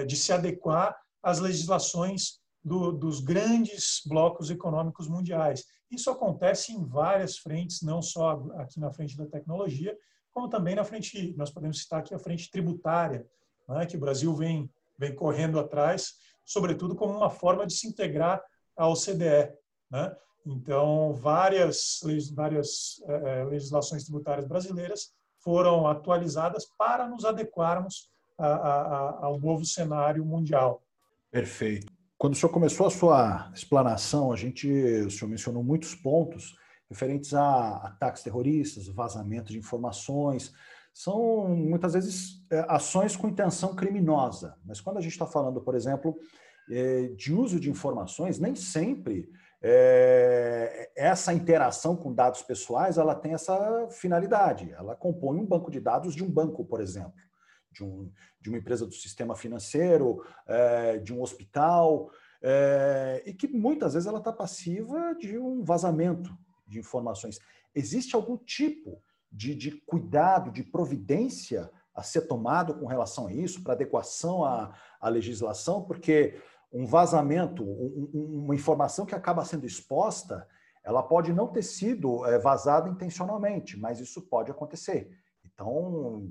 de 0.06 0.16
se 0.16 0.32
adequar 0.32 0.96
às 1.22 1.40
legislações 1.40 2.40
do, 2.64 2.92
dos 2.92 3.20
grandes 3.20 4.00
blocos 4.06 4.48
econômicos 4.48 5.08
mundiais. 5.08 5.64
Isso 5.90 6.08
acontece 6.08 6.72
em 6.72 6.84
várias 6.84 7.36
frentes, 7.36 7.82
não 7.82 8.00
só 8.00 8.42
aqui 8.56 8.78
na 8.80 8.92
frente 8.92 9.16
da 9.16 9.26
tecnologia, 9.26 9.96
como 10.32 10.48
também 10.48 10.74
na 10.74 10.84
frente, 10.84 11.34
nós 11.36 11.50
podemos 11.50 11.80
citar 11.80 12.00
aqui 12.00 12.14
a 12.14 12.18
frente 12.18 12.50
tributária, 12.50 13.26
né, 13.68 13.86
que 13.86 13.96
o 13.96 14.00
Brasil 14.00 14.34
vem, 14.34 14.70
vem 14.98 15.14
correndo 15.14 15.58
atrás, 15.58 16.14
sobretudo 16.44 16.94
como 16.94 17.16
uma 17.16 17.28
forma 17.28 17.66
de 17.66 17.74
se 17.74 17.88
integrar 17.88 18.40
à 18.76 18.88
OCDE. 18.88 19.52
Né? 19.90 20.16
Então, 20.46 21.12
várias, 21.14 22.00
várias 22.34 23.02
é, 23.06 23.44
legislações 23.44 24.04
tributárias 24.04 24.46
brasileiras 24.46 25.12
foram 25.42 25.86
atualizadas 25.86 26.66
para 26.78 27.08
nos 27.08 27.24
adequarmos 27.24 28.10
a, 28.38 28.46
a, 28.46 29.26
ao 29.26 29.38
novo 29.38 29.64
cenário 29.64 30.24
mundial. 30.24 30.82
Perfeito. 31.30 31.92
Quando 32.18 32.32
o 32.32 32.36
senhor 32.36 32.52
começou 32.52 32.86
a 32.86 32.90
sua 32.90 33.50
explanação, 33.54 34.32
a 34.32 34.36
gente, 34.36 34.68
o 34.68 35.10
senhor 35.10 35.28
mencionou 35.28 35.62
muitos 35.62 35.94
pontos 35.94 36.54
referentes 36.88 37.34
a 37.34 37.76
ataques 37.78 38.22
terroristas, 38.22 38.88
vazamento 38.88 39.52
de 39.52 39.58
informações, 39.58 40.52
são 40.94 41.48
muitas 41.48 41.92
vezes 41.92 42.42
é, 42.50 42.64
ações 42.68 43.16
com 43.16 43.28
intenção 43.28 43.74
criminosa. 43.74 44.56
Mas 44.64 44.80
quando 44.80 44.96
a 44.96 45.00
gente 45.00 45.12
está 45.12 45.26
falando, 45.26 45.60
por 45.60 45.74
exemplo, 45.74 46.16
de 47.16 47.32
uso 47.32 47.60
de 47.60 47.70
informações, 47.70 48.38
nem 48.38 48.54
sempre 48.54 49.28
é, 49.62 50.90
essa 50.94 51.32
interação 51.32 51.96
com 51.96 52.12
dados 52.12 52.42
pessoais 52.42 52.98
ela 52.98 53.14
tem 53.14 53.34
essa 53.34 53.88
finalidade. 53.90 54.70
Ela 54.72 54.94
compõe 54.94 55.38
um 55.38 55.46
banco 55.46 55.70
de 55.70 55.80
dados 55.80 56.14
de 56.14 56.22
um 56.22 56.30
banco, 56.30 56.64
por 56.64 56.80
exemplo, 56.80 57.14
de, 57.72 57.82
um, 57.82 58.10
de 58.40 58.48
uma 58.48 58.58
empresa 58.58 58.86
do 58.86 58.94
sistema 58.94 59.34
financeiro, 59.34 60.22
é, 60.46 60.98
de 60.98 61.12
um 61.12 61.22
hospital, 61.22 62.10
é, 62.42 63.22
e 63.26 63.32
que 63.32 63.48
muitas 63.48 63.94
vezes 63.94 64.06
ela 64.06 64.18
está 64.18 64.32
passiva 64.32 65.14
de 65.14 65.38
um 65.38 65.64
vazamento 65.64 66.36
de 66.66 66.78
informações. 66.78 67.38
Existe 67.74 68.14
algum 68.14 68.36
tipo 68.36 69.02
de, 69.32 69.54
de 69.54 69.72
cuidado, 69.82 70.50
de 70.50 70.62
providência 70.62 71.70
a 71.94 72.02
ser 72.02 72.22
tomado 72.22 72.74
com 72.74 72.86
relação 72.86 73.26
a 73.26 73.32
isso, 73.32 73.62
para 73.62 73.72
adequação 73.72 74.44
à, 74.44 74.74
à 75.00 75.08
legislação? 75.08 75.82
Porque 75.82 76.38
um 76.76 76.84
vazamento, 76.84 77.64
um, 77.64 78.44
uma 78.44 78.54
informação 78.54 79.06
que 79.06 79.14
acaba 79.14 79.44
sendo 79.44 79.64
exposta, 79.64 80.46
ela 80.84 81.02
pode 81.02 81.32
não 81.32 81.48
ter 81.48 81.62
sido 81.62 82.24
é, 82.26 82.38
vazada 82.38 82.88
intencionalmente, 82.88 83.78
mas 83.78 83.98
isso 83.98 84.20
pode 84.22 84.50
acontecer. 84.50 85.10
Então, 85.42 86.30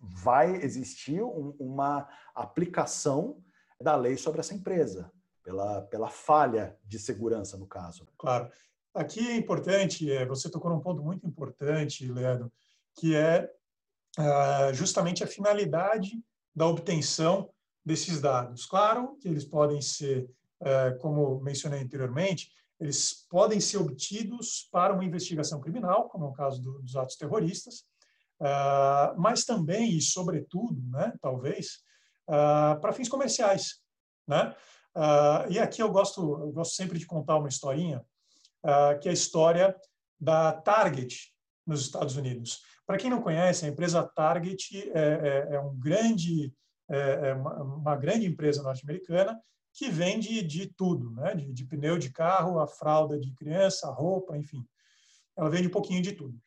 vai 0.00 0.56
existir 0.56 1.22
um, 1.22 1.54
uma 1.60 2.08
aplicação 2.34 3.40
da 3.80 3.94
lei 3.94 4.16
sobre 4.16 4.40
essa 4.40 4.54
empresa, 4.54 5.12
pela, 5.44 5.82
pela 5.82 6.10
falha 6.10 6.76
de 6.84 6.98
segurança, 6.98 7.56
no 7.56 7.66
caso. 7.66 8.06
Claro. 8.18 8.50
Aqui 8.92 9.28
é 9.28 9.36
importante, 9.36 10.10
é, 10.10 10.26
você 10.26 10.50
tocou 10.50 10.70
num 10.70 10.80
ponto 10.80 11.02
muito 11.02 11.26
importante, 11.26 12.10
Leandro, 12.10 12.50
que 12.98 13.14
é 13.14 13.48
ah, 14.18 14.72
justamente 14.72 15.22
a 15.22 15.26
finalidade 15.26 16.20
da 16.54 16.66
obtenção 16.66 17.50
desses 17.86 18.20
dados. 18.20 18.66
Claro 18.66 19.16
que 19.20 19.28
eles 19.28 19.44
podem 19.44 19.80
ser, 19.80 20.28
é, 20.60 20.90
como 21.00 21.40
mencionei 21.40 21.80
anteriormente, 21.80 22.50
eles 22.80 23.26
podem 23.30 23.60
ser 23.60 23.78
obtidos 23.78 24.68
para 24.72 24.92
uma 24.92 25.04
investigação 25.04 25.60
criminal, 25.60 26.08
como 26.08 26.24
é 26.24 26.28
o 26.28 26.32
caso 26.32 26.60
dos 26.60 26.96
atos 26.96 27.14
terroristas, 27.14 27.84
é, 28.42 29.14
mas 29.16 29.44
também 29.44 29.96
e 29.96 30.00
sobretudo, 30.00 30.82
né, 30.90 31.12
talvez, 31.22 31.84
é, 32.28 32.74
para 32.80 32.92
fins 32.92 33.08
comerciais, 33.08 33.80
né? 34.26 34.52
E 35.50 35.58
aqui 35.58 35.82
eu 35.82 35.92
gosto, 35.92 36.20
eu 36.40 36.50
gosto 36.52 36.74
sempre 36.74 36.98
de 36.98 37.04
contar 37.04 37.36
uma 37.36 37.50
historinha, 37.50 38.02
que 39.02 39.08
é 39.08 39.10
a 39.10 39.14
história 39.14 39.76
da 40.18 40.54
Target 40.54 41.34
nos 41.66 41.82
Estados 41.82 42.16
Unidos. 42.16 42.62
Para 42.86 42.96
quem 42.96 43.10
não 43.10 43.20
conhece, 43.20 43.66
a 43.66 43.68
empresa 43.68 44.02
Target 44.02 44.90
é, 44.94 45.48
é, 45.50 45.54
é 45.56 45.60
um 45.60 45.78
grande 45.78 46.50
é, 46.88 47.28
é 47.30 47.34
uma, 47.34 47.62
uma 47.62 47.96
grande 47.96 48.26
empresa 48.26 48.62
norte-americana 48.62 49.40
que 49.72 49.90
vende 49.90 50.42
de 50.42 50.66
tudo, 50.66 51.10
né? 51.10 51.34
De, 51.34 51.52
de, 51.52 51.64
pneu 51.64 51.98
de 51.98 52.10
carro, 52.10 52.58
a 52.58 52.66
fralda 52.66 53.18
de 53.18 53.32
criança, 53.34 53.86
a 53.86 53.92
roupa, 53.92 54.36
enfim. 54.36 54.66
Ela 55.36 55.50
vende 55.50 55.68
um 55.68 55.72
pouquinho 55.72 56.00
de 56.00 56.12
tudo. 56.12 56.38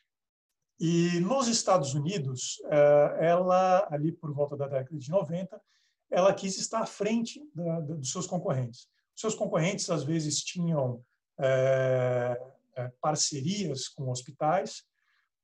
E 0.79 1.19
nos 1.19 1.47
Estados 1.47 1.93
Unidos, 1.93 2.59
é, 2.65 3.27
ela, 3.27 3.87
ali 3.91 4.11
por 4.11 4.33
volta 4.33 4.57
da 4.57 4.67
década 4.67 4.97
de 4.97 5.09
90, 5.11 5.61
ela 6.09 6.33
quis 6.33 6.57
estar 6.57 6.79
à 6.81 6.85
frente 6.85 7.39
da, 7.53 7.81
da, 7.81 7.95
dos 7.95 8.11
seus 8.11 8.25
concorrentes. 8.25 8.87
Os 9.13 9.21
seus 9.21 9.35
concorrentes, 9.35 9.89
às 9.89 10.03
vezes, 10.03 10.41
tinham 10.41 11.03
é, 11.39 12.41
é, 12.75 12.91
parcerias 12.99 13.87
com 13.87 14.09
hospitais 14.09 14.83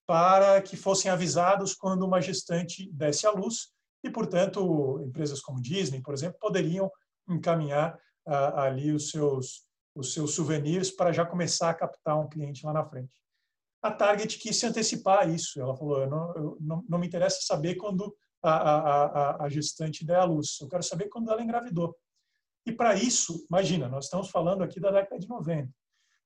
para 0.08 0.62
que 0.62 0.76
fossem 0.76 1.12
avisados 1.12 1.76
quando 1.76 2.04
uma 2.04 2.22
gestante 2.22 2.90
desse 2.92 3.28
à 3.28 3.32
luz 3.32 3.75
e, 4.06 4.10
portanto, 4.12 5.02
empresas 5.04 5.42
como 5.42 5.60
Disney, 5.60 6.00
por 6.00 6.14
exemplo, 6.14 6.38
poderiam 6.40 6.92
encaminhar 7.28 8.00
ah, 8.28 8.66
ali 8.66 8.92
os 8.92 9.10
seus, 9.10 9.66
os 9.96 10.14
seus 10.14 10.36
souvenirs 10.36 10.92
para 10.92 11.12
já 11.12 11.26
começar 11.26 11.72
a 11.72 11.74
captar 11.74 12.20
um 12.20 12.30
cliente 12.30 12.64
lá 12.64 12.72
na 12.72 12.86
frente. 12.86 13.12
A 13.82 13.92
Target 13.92 14.38
quis 14.38 14.58
se 14.58 14.68
antecipar 14.68 15.22
a 15.22 15.26
isso. 15.26 15.60
Ela 15.60 15.76
falou: 15.76 16.02
eu 16.02 16.08
não, 16.10 16.36
eu 16.36 16.58
não, 16.62 16.86
não, 16.88 17.00
me 17.00 17.08
interessa 17.08 17.40
saber 17.42 17.76
quando 17.76 18.16
a, 18.44 18.52
a, 18.52 19.06
a, 19.06 19.44
a 19.46 19.50
gestante 19.50 20.06
der 20.06 20.20
à 20.20 20.24
luz, 20.24 20.60
eu 20.62 20.68
quero 20.68 20.84
saber 20.84 21.10
quando 21.10 21.32
ela 21.32 21.42
engravidou. 21.42 21.96
E 22.64 22.72
para 22.72 22.94
isso, 22.94 23.46
imagina, 23.50 23.88
nós 23.88 24.06
estamos 24.06 24.30
falando 24.30 24.64
aqui 24.64 24.80
da 24.80 24.92
década 24.92 25.20
de 25.20 25.28
90. 25.28 25.72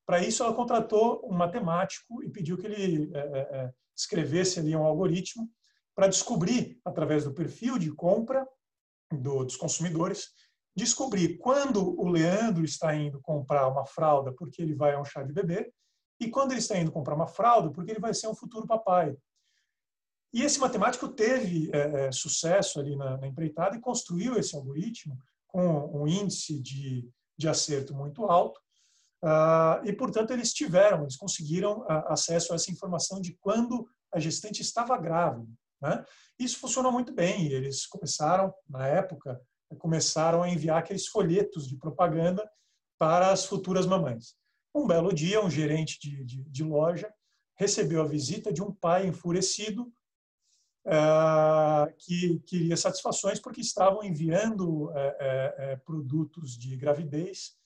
Para 0.06 0.22
isso, 0.22 0.44
ela 0.44 0.54
contratou 0.54 1.22
um 1.24 1.34
matemático 1.34 2.22
e 2.24 2.30
pediu 2.30 2.58
que 2.58 2.66
ele 2.66 3.10
é, 3.14 3.20
é, 3.20 3.72
escrevesse 3.96 4.60
ali 4.60 4.76
um 4.76 4.84
algoritmo 4.84 5.50
para 6.00 6.08
descobrir, 6.08 6.80
através 6.86 7.26
do 7.26 7.34
perfil 7.34 7.78
de 7.78 7.92
compra 7.92 8.48
do, 9.12 9.44
dos 9.44 9.58
consumidores, 9.58 10.30
descobrir 10.74 11.38
quando 11.40 12.00
o 12.00 12.08
Leandro 12.08 12.64
está 12.64 12.96
indo 12.96 13.20
comprar 13.20 13.68
uma 13.68 13.86
fralda 13.86 14.32
porque 14.32 14.62
ele 14.62 14.74
vai 14.74 14.94
a 14.94 15.02
um 15.02 15.04
chá 15.04 15.24
de 15.24 15.34
bebê 15.34 15.70
e 16.18 16.30
quando 16.30 16.54
ele 16.54 16.62
está 16.62 16.78
indo 16.80 16.90
comprar 16.90 17.16
uma 17.16 17.28
fralda 17.28 17.70
porque 17.70 17.92
ele 17.92 18.00
vai 18.00 18.14
ser 18.14 18.30
um 18.30 18.34
futuro 18.34 18.66
papai. 18.66 19.14
E 20.34 20.42
esse 20.42 20.58
matemático 20.58 21.10
teve 21.10 21.70
é, 21.74 22.06
é 22.06 22.12
sucesso 22.14 22.80
ali 22.80 22.96
na, 22.96 23.18
na, 23.18 23.28
empreitada 23.28 23.76
e 23.76 23.82
construiu 23.82 24.38
esse 24.38 24.56
algoritmo 24.56 25.18
com 25.48 26.02
um 26.02 26.08
índice 26.08 26.62
de, 26.62 27.10
de 27.38 27.50
acerto 27.50 27.94
muito 27.94 28.24
alto. 28.24 28.58
Uh, 29.22 29.84
e, 29.86 29.92
portanto, 29.92 30.32
eles 30.32 30.54
tiveram, 30.54 31.02
eles 31.02 31.18
conseguiram 31.18 31.82
uh, 31.82 32.08
acesso 32.08 32.54
a 32.54 32.56
essa 32.56 32.72
informação 32.72 33.20
de 33.20 33.36
quando 33.42 33.86
a 34.14 34.18
gestante 34.18 34.62
estava 34.62 34.98
grávida. 34.98 35.52
Né? 35.82 36.04
Isso 36.38 36.60
funcionou 36.60 36.92
muito 36.92 37.14
bem 37.14 37.52
eles 37.52 37.86
começaram, 37.86 38.54
na 38.68 38.88
época, 38.88 39.42
começaram 39.78 40.44
a 40.44 40.50
enviar 40.50 40.80
aqueles 40.80 41.08
folhetos 41.08 41.68
de 41.68 41.78
propaganda 41.78 42.50
para 42.98 43.32
as 43.32 43.46
futuras 43.46 43.86
mamães. 43.86 44.36
Um 44.74 44.86
belo 44.86 45.14
dia, 45.14 45.44
um 45.44 45.50
gerente 45.50 45.98
de, 46.00 46.24
de, 46.24 46.44
de 46.44 46.64
loja 46.64 47.12
recebeu 47.58 48.02
a 48.02 48.08
visita 48.08 48.54
de 48.54 48.62
um 48.62 48.74
pai 48.74 49.08
enfurecido 49.08 49.92
uh, 50.86 51.94
que 51.98 52.40
queria 52.46 52.78
satisfações 52.78 53.40
porque 53.40 53.62
estavam 53.62 54.04
enviando 54.04 54.86
uh, 54.86 54.92
uh, 54.92 55.80
produtos 55.86 56.58
de 56.58 56.76
gravidez 56.76 57.58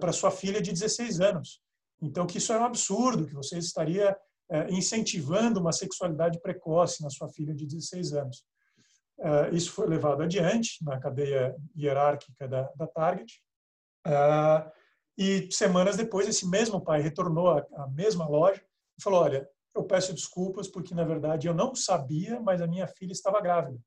para 0.00 0.12
sua 0.12 0.32
filha 0.32 0.60
de 0.60 0.72
16 0.72 1.20
anos. 1.20 1.62
Então, 2.02 2.26
que 2.26 2.38
isso 2.38 2.52
era 2.52 2.62
um 2.62 2.66
absurdo, 2.66 3.28
que 3.28 3.34
você 3.34 3.58
estaria 3.58 4.16
incentivando 4.70 5.60
uma 5.60 5.72
sexualidade 5.72 6.40
precoce 6.40 7.02
na 7.02 7.10
sua 7.10 7.28
filha 7.28 7.54
de 7.54 7.66
16 7.66 8.12
anos. 8.14 8.44
uh, 9.18 9.54
isso 9.54 9.72
foi 9.72 9.86
levado 9.86 10.22
adiante 10.22 10.82
na 10.82 10.98
cadeia 10.98 11.54
hierárquica 11.76 12.48
da, 12.48 12.62
da 12.74 12.86
Target. 12.86 13.42
Uh, 14.06 14.70
e 15.18 15.48
semanas 15.50 15.96
depois, 15.96 16.28
esse 16.28 16.48
mesmo 16.48 16.80
pai 16.80 17.02
retornou 17.02 17.50
à, 17.50 17.66
à 17.74 17.88
mesma 17.88 18.26
loja 18.26 18.62
e 18.98 19.02
falou: 19.02 19.22
Olha, 19.22 19.48
eu 19.74 19.84
peço 19.84 20.14
desculpas 20.14 20.68
porque, 20.68 20.94
na 20.94 21.04
verdade, 21.04 21.46
eu 21.46 21.54
não 21.54 21.74
sabia, 21.74 22.40
mas 22.40 22.62
a 22.62 22.66
minha 22.66 22.86
filha 22.86 23.12
estava 23.12 23.40
grávida. 23.40 23.78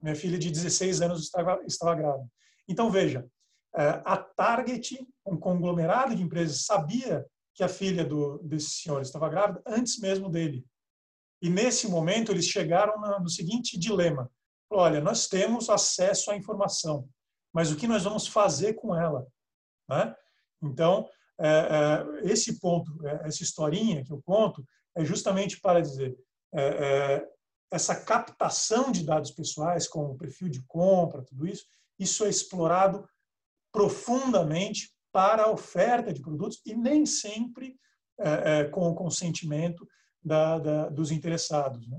Minha 0.00 0.14
filha 0.14 0.38
de 0.38 0.50
16 0.50 1.02
anos 1.02 1.22
estava, 1.22 1.60
estava 1.66 1.94
grávida. 1.94 2.28
Então, 2.66 2.90
veja, 2.90 3.28
a 3.72 4.16
Target, 4.16 5.06
um 5.26 5.36
conglomerado 5.36 6.14
de 6.14 6.22
empresas, 6.22 6.64
sabia 6.64 7.26
que 7.54 7.62
a 7.62 7.68
filha 7.68 8.04
do, 8.04 8.38
desse 8.38 8.70
senhor 8.70 9.02
estava 9.02 9.28
grávida 9.28 9.62
antes 9.66 9.98
mesmo 9.98 10.30
dele. 10.30 10.64
E 11.42 11.48
nesse 11.48 11.88
momento 11.88 12.30
eles 12.30 12.46
chegaram 12.46 13.00
no 13.20 13.28
seguinte 13.28 13.78
dilema: 13.78 14.30
olha, 14.70 15.00
nós 15.00 15.26
temos 15.28 15.68
acesso 15.68 16.30
à 16.30 16.36
informação, 16.36 17.08
mas 17.52 17.70
o 17.70 17.76
que 17.76 17.88
nós 17.88 18.04
vamos 18.04 18.26
fazer 18.26 18.74
com 18.74 18.94
ela? 18.94 19.26
Né? 19.88 20.14
Então, 20.62 21.08
é, 21.38 21.48
é, 21.48 22.30
esse 22.30 22.60
ponto, 22.60 22.92
é, 23.06 23.26
essa 23.26 23.42
historinha 23.42 24.04
que 24.04 24.12
eu 24.12 24.20
conto, 24.22 24.64
é 24.94 25.04
justamente 25.04 25.60
para 25.60 25.80
dizer 25.80 26.16
essa 27.70 27.94
captação 27.94 28.90
de 28.90 29.04
dados 29.04 29.30
pessoais, 29.30 29.86
como 29.86 30.18
perfil 30.18 30.48
de 30.48 30.60
compra, 30.66 31.22
tudo 31.22 31.46
isso, 31.46 31.64
isso 31.96 32.24
é 32.24 32.28
explorado 32.28 33.08
profundamente 33.72 34.92
para 35.12 35.44
a 35.44 35.50
oferta 35.50 36.12
de 36.12 36.20
produtos 36.20 36.60
e 36.64 36.74
nem 36.74 37.04
sempre 37.04 37.76
é, 38.18 38.60
é, 38.60 38.64
com 38.64 38.88
o 38.88 38.94
consentimento 38.94 39.86
da, 40.22 40.58
da, 40.58 40.88
dos 40.88 41.10
interessados. 41.10 41.88
Né? 41.88 41.98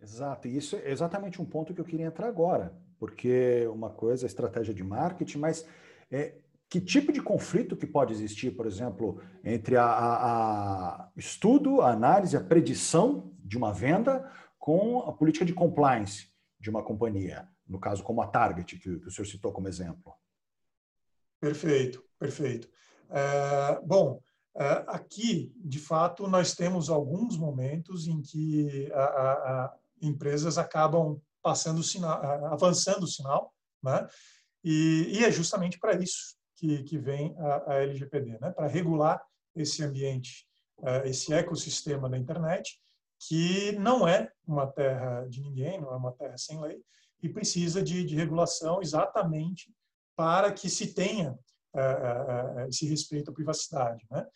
Exato, 0.00 0.48
e 0.48 0.56
isso 0.56 0.76
é 0.76 0.90
exatamente 0.90 1.42
um 1.42 1.44
ponto 1.44 1.74
que 1.74 1.80
eu 1.80 1.84
queria 1.84 2.06
entrar 2.06 2.28
agora, 2.28 2.74
porque 2.98 3.66
uma 3.72 3.90
coisa 3.90 4.24
é 4.24 4.28
estratégia 4.28 4.72
de 4.72 4.82
marketing, 4.82 5.38
mas 5.38 5.66
é, 6.10 6.36
que 6.68 6.80
tipo 6.80 7.12
de 7.12 7.20
conflito 7.20 7.76
que 7.76 7.86
pode 7.86 8.12
existir, 8.12 8.52
por 8.52 8.66
exemplo, 8.66 9.20
entre 9.42 9.76
a, 9.76 9.84
a, 9.84 10.24
a 10.24 11.12
estudo, 11.16 11.80
a 11.80 11.90
análise, 11.90 12.36
a 12.36 12.40
predição 12.40 13.34
de 13.44 13.58
uma 13.58 13.72
venda 13.72 14.30
com 14.56 15.00
a 15.00 15.12
política 15.12 15.44
de 15.44 15.52
compliance 15.52 16.30
de 16.60 16.70
uma 16.70 16.82
companhia, 16.82 17.48
no 17.66 17.80
caso 17.80 18.04
como 18.04 18.22
a 18.22 18.26
Target, 18.26 18.78
que, 18.78 19.00
que 19.00 19.06
o 19.06 19.10
senhor 19.10 19.26
citou 19.26 19.52
como 19.52 19.66
exemplo? 19.66 20.14
Perfeito, 21.40 22.04
perfeito. 22.18 22.68
É, 23.08 23.80
bom, 23.82 24.20
é, 24.56 24.84
aqui, 24.88 25.52
de 25.56 25.78
fato, 25.78 26.28
nós 26.28 26.54
temos 26.54 26.90
alguns 26.90 27.36
momentos 27.36 28.06
em 28.06 28.20
que 28.20 28.90
a, 28.92 29.04
a, 29.04 29.32
a 29.32 29.74
empresas 30.02 30.58
acabam 30.58 31.20
passando 31.42 31.82
sinal, 31.82 32.22
avançando 32.52 33.04
o 33.04 33.08
sinal, 33.08 33.54
né? 33.82 34.06
E, 34.62 35.18
e 35.18 35.24
é 35.24 35.30
justamente 35.30 35.78
para 35.78 35.94
isso 35.94 36.36
que, 36.56 36.82
que 36.82 36.98
vem 36.98 37.34
a, 37.38 37.72
a 37.72 37.74
LGPD, 37.82 38.38
né? 38.38 38.50
Para 38.50 38.66
regular 38.66 39.22
esse 39.56 39.82
ambiente, 39.82 40.46
é, 40.82 41.08
esse 41.08 41.32
ecossistema 41.32 42.08
da 42.08 42.18
internet, 42.18 42.78
que 43.18 43.72
não 43.72 44.06
é 44.06 44.30
uma 44.46 44.66
terra 44.66 45.26
de 45.26 45.40
ninguém, 45.40 45.80
não 45.80 45.92
é 45.92 45.96
uma 45.96 46.12
terra 46.12 46.36
sem 46.36 46.60
lei, 46.60 46.82
e 47.22 47.28
precisa 47.28 47.82
de, 47.82 48.04
de 48.04 48.14
regulação 48.14 48.80
exatamente 48.82 49.72
para 50.16 50.52
que 50.52 50.68
se 50.68 50.92
tenha 50.92 51.38
é, 51.74 51.80
é, 51.80 52.62
é, 52.62 52.68
esse 52.68 52.86
respeito 52.86 53.30
à 53.30 53.34
privacidade. 53.34 54.04
Né? 54.10 54.26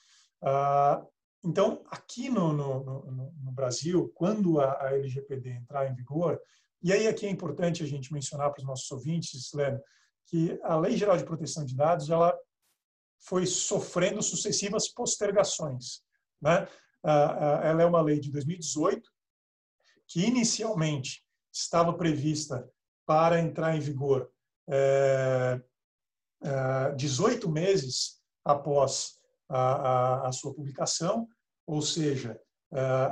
Ah, 0.42 1.04
então, 1.44 1.82
aqui 1.90 2.30
no, 2.30 2.52
no, 2.52 3.32
no, 3.42 3.52
Brasil, 3.52 4.10
quando 4.14 4.60
a, 4.60 4.72
a, 4.80 4.94
LGPD 4.94 5.50
entrar 5.50 5.90
em 5.90 5.94
vigor, 5.94 6.40
e 6.82 6.92
aí 6.92 7.08
aqui 7.08 7.26
é 7.26 7.30
importante 7.30 7.82
a 7.82 7.86
gente 7.86 8.12
mencionar 8.12 8.50
para 8.50 8.60
os 8.60 8.66
nossos 8.66 8.90
ouvintes, 8.90 9.52
Leno, 9.52 9.80
que 10.26 10.58
a 10.62 10.76
Lei 10.76 10.96
Geral 10.96 11.16
de 11.16 11.24
Proteção 11.24 11.64
de 11.64 11.76
Dados 11.76 12.08
ela 12.08 12.36
foi 13.20 13.46
sofrendo 13.46 14.22
sucessivas 14.22 14.88
postergações. 14.88 16.02
Né? 16.40 16.68
Ah, 17.02 17.58
ah, 17.60 17.66
ela 17.66 17.82
é 17.82 17.86
uma 17.86 18.00
lei 18.00 18.20
de 18.20 18.30
2018 18.30 19.10
que 20.06 20.24
inicialmente 20.24 21.24
estava 21.52 21.92
prevista 21.92 22.68
para 23.06 23.40
entrar 23.40 23.76
em 23.76 23.80
vigor 23.80 24.30
é, 24.68 25.60
18 26.96 27.50
meses 27.50 28.20
após 28.44 29.18
a, 29.48 29.58
a, 29.58 30.28
a, 30.28 30.32
sua 30.32 30.54
publicação, 30.54 31.26
ou 31.66 31.80
seja, 31.80 32.38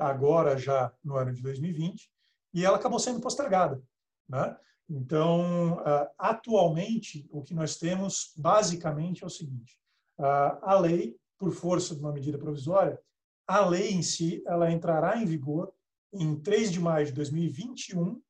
agora 0.00 0.58
já 0.58 0.92
no 1.02 1.16
ano 1.16 1.32
de 1.32 1.40
2020, 1.40 2.10
e 2.52 2.64
ela 2.64 2.76
acabou 2.76 2.98
sendo 2.98 3.20
postergada. 3.20 3.82
Né? 4.28 4.54
Então, 4.88 5.82
atualmente, 6.18 7.26
o 7.30 7.42
que 7.42 7.54
nós 7.54 7.76
temos 7.76 8.32
basicamente 8.36 9.24
é 9.24 9.26
o 9.26 9.30
seguinte: 9.30 9.78
a 10.18 10.78
lei, 10.78 11.16
por 11.38 11.52
força 11.52 11.94
de 11.94 12.00
uma 12.00 12.12
medida 12.12 12.36
provisória, 12.36 13.00
a 13.46 13.64
lei 13.66 13.92
em 13.92 14.02
si 14.02 14.42
ela 14.46 14.70
entrará 14.70 15.16
em 15.16 15.24
vigor 15.24 15.72
em 16.12 16.38
3 16.38 16.70
de 16.70 16.80
maio 16.80 17.06
de 17.06 17.12
2021 17.12 18.20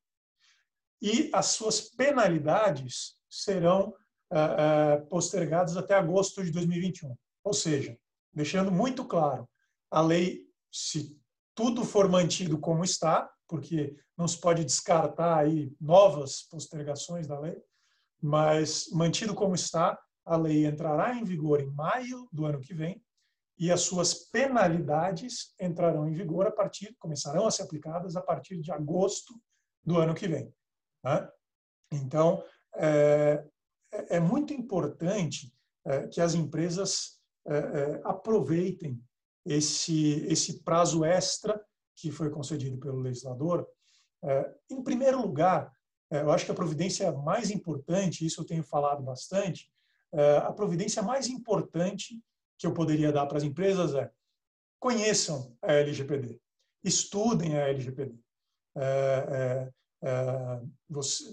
e 1.03 1.29
as 1.33 1.47
suas 1.47 1.81
penalidades 1.81 3.17
serão 3.29 3.89
uh, 3.89 5.05
postergados 5.09 5.75
até 5.75 5.95
agosto 5.95 6.41
de 6.41 6.49
2021. 6.49 7.13
Ou 7.43 7.53
seja, 7.53 7.97
deixando 8.33 8.71
muito 8.71 9.03
claro, 9.03 9.45
a 9.91 9.99
lei, 9.99 10.45
se 10.71 11.19
tudo 11.53 11.83
for 11.83 12.09
mantido 12.09 12.57
como 12.57 12.85
está, 12.85 13.29
porque 13.49 13.97
não 14.17 14.29
se 14.29 14.39
pode 14.39 14.63
descartar 14.63 15.39
aí 15.39 15.75
novas 15.79 16.43
postergações 16.43 17.27
da 17.27 17.37
lei, 17.37 17.61
mas 18.21 18.85
mantido 18.93 19.35
como 19.35 19.55
está, 19.55 19.99
a 20.25 20.37
lei 20.37 20.65
entrará 20.65 21.13
em 21.15 21.25
vigor 21.25 21.59
em 21.59 21.69
maio 21.69 22.29
do 22.31 22.45
ano 22.45 22.61
que 22.61 22.73
vem 22.73 23.03
e 23.59 23.69
as 23.69 23.81
suas 23.81 24.13
penalidades 24.29 25.53
entrarão 25.59 26.07
em 26.07 26.13
vigor 26.13 26.47
a 26.47 26.51
partir, 26.51 26.95
começarão 26.97 27.45
a 27.45 27.51
ser 27.51 27.63
aplicadas 27.63 28.15
a 28.15 28.21
partir 28.21 28.61
de 28.61 28.71
agosto 28.71 29.33
do 29.83 29.97
ano 29.97 30.15
que 30.15 30.29
vem. 30.29 30.51
Né? 31.03 31.29
Então, 31.91 32.43
é, 32.75 33.45
é, 33.91 34.17
é 34.17 34.19
muito 34.19 34.53
importante 34.53 35.53
é, 35.85 36.07
que 36.07 36.21
as 36.21 36.33
empresas 36.33 37.19
é, 37.45 38.01
aproveitem 38.03 39.01
esse, 39.45 40.25
esse 40.27 40.63
prazo 40.63 41.03
extra 41.03 41.61
que 41.95 42.11
foi 42.11 42.29
concedido 42.29 42.77
pelo 42.79 42.99
legislador. 42.99 43.67
Em 44.69 44.81
primeiro 44.81 45.21
lugar, 45.21 45.71
eu 46.09 46.31
acho 46.31 46.45
que 46.45 46.51
a 46.51 46.55
providência 46.55 47.11
mais 47.11 47.51
importante, 47.51 48.25
isso 48.25 48.39
eu 48.39 48.45
tenho 48.45 48.63
falado 48.63 49.03
bastante, 49.03 49.69
a 50.43 50.51
providência 50.53 51.03
mais 51.03 51.27
importante 51.27 52.17
que 52.57 52.65
eu 52.65 52.73
poderia 52.73 53.11
dar 53.11 53.25
para 53.25 53.37
as 53.37 53.43
empresas 53.43 53.93
é 53.93 54.09
conheçam 54.79 55.55
a 55.61 55.73
LGPD, 55.73 56.39
estudem 56.83 57.57
a 57.57 57.69
LGPD. 57.69 58.15
É, 58.75 58.81
é, 58.81 58.85
é, 58.85 59.71
você, 60.89 61.23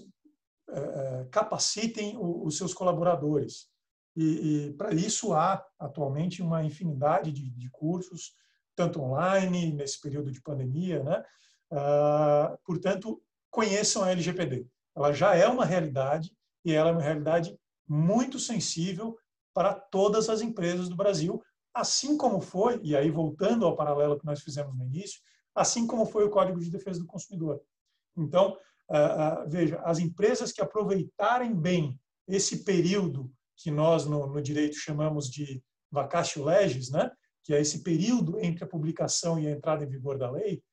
é, 0.69 0.79
é, 0.79 1.27
capacitem 1.29 2.17
os 2.17 2.57
seus 2.57 2.73
colaboradores. 2.73 3.67
E, 4.15 4.67
e 4.67 4.73
para 4.73 4.93
isso 4.93 5.33
há 5.33 5.63
atualmente 5.77 6.41
uma 6.41 6.63
infinidade 6.63 7.31
de, 7.31 7.49
de, 7.49 7.69
cursos, 7.69 8.33
tanto 8.75 9.01
online, 9.01 9.73
nesse 9.73 9.99
período 9.99 10.31
de 10.31 10.41
pandemia. 10.41 11.03
Né? 11.03 11.23
Ah, 11.71 12.57
portanto, 12.65 13.21
conheçam 13.49 14.03
a 14.03 14.11
LGPD. 14.11 14.65
Ela 14.95 15.11
já 15.11 15.35
é 15.35 15.47
uma 15.47 15.65
realidade 15.65 16.33
e 16.63 16.73
ela 16.73 16.89
é 16.89 16.93
uma 16.93 17.01
realidade 17.01 17.57
muito 17.87 18.39
sensível 18.39 19.17
para 19.53 19.73
todas 19.73 20.29
as 20.29 20.41
empresas 20.41 20.87
do 20.87 20.95
Brasil, 20.95 21.41
assim 21.73 22.17
como 22.17 22.39
foi, 22.39 22.79
e 22.81 22.95
aí 22.95 23.11
voltando 23.11 23.65
ao 23.65 23.75
paralelo 23.75 24.17
que 24.17 24.25
nós 24.25 24.41
fizemos 24.41 24.73
no 24.77 24.85
início, 24.85 25.19
assim 25.53 25.85
como 25.85 26.05
foi 26.05 26.23
o 26.23 26.29
Código 26.29 26.59
de 26.59 26.69
Defesa 26.69 26.99
do 26.99 27.05
Consumidor. 27.05 27.61
Então, 28.17 28.57
uh, 28.89 29.45
uh, 29.45 29.49
veja, 29.49 29.79
as 29.83 29.99
empresas 29.99 30.51
que 30.51 30.61
aproveitarem 30.61 31.53
bem 31.53 31.99
esse 32.27 32.63
período 32.63 33.31
que 33.57 33.71
nós 33.71 34.05
no, 34.05 34.27
no 34.27 34.41
direito 34.41 34.75
chamamos 34.75 35.29
de 35.29 35.63
vacatio 35.91 36.43
legis, 36.43 36.89
né, 36.89 37.11
que 37.43 37.53
é 37.53 37.59
esse 37.59 37.83
período 37.83 38.39
entre 38.39 38.63
a 38.63 38.67
publicação 38.67 39.39
e 39.39 39.47
a 39.47 39.51
entrada 39.51 39.83
em 39.83 39.89
vigor 39.89 40.17
da 40.17 40.29
lei, 40.29 40.63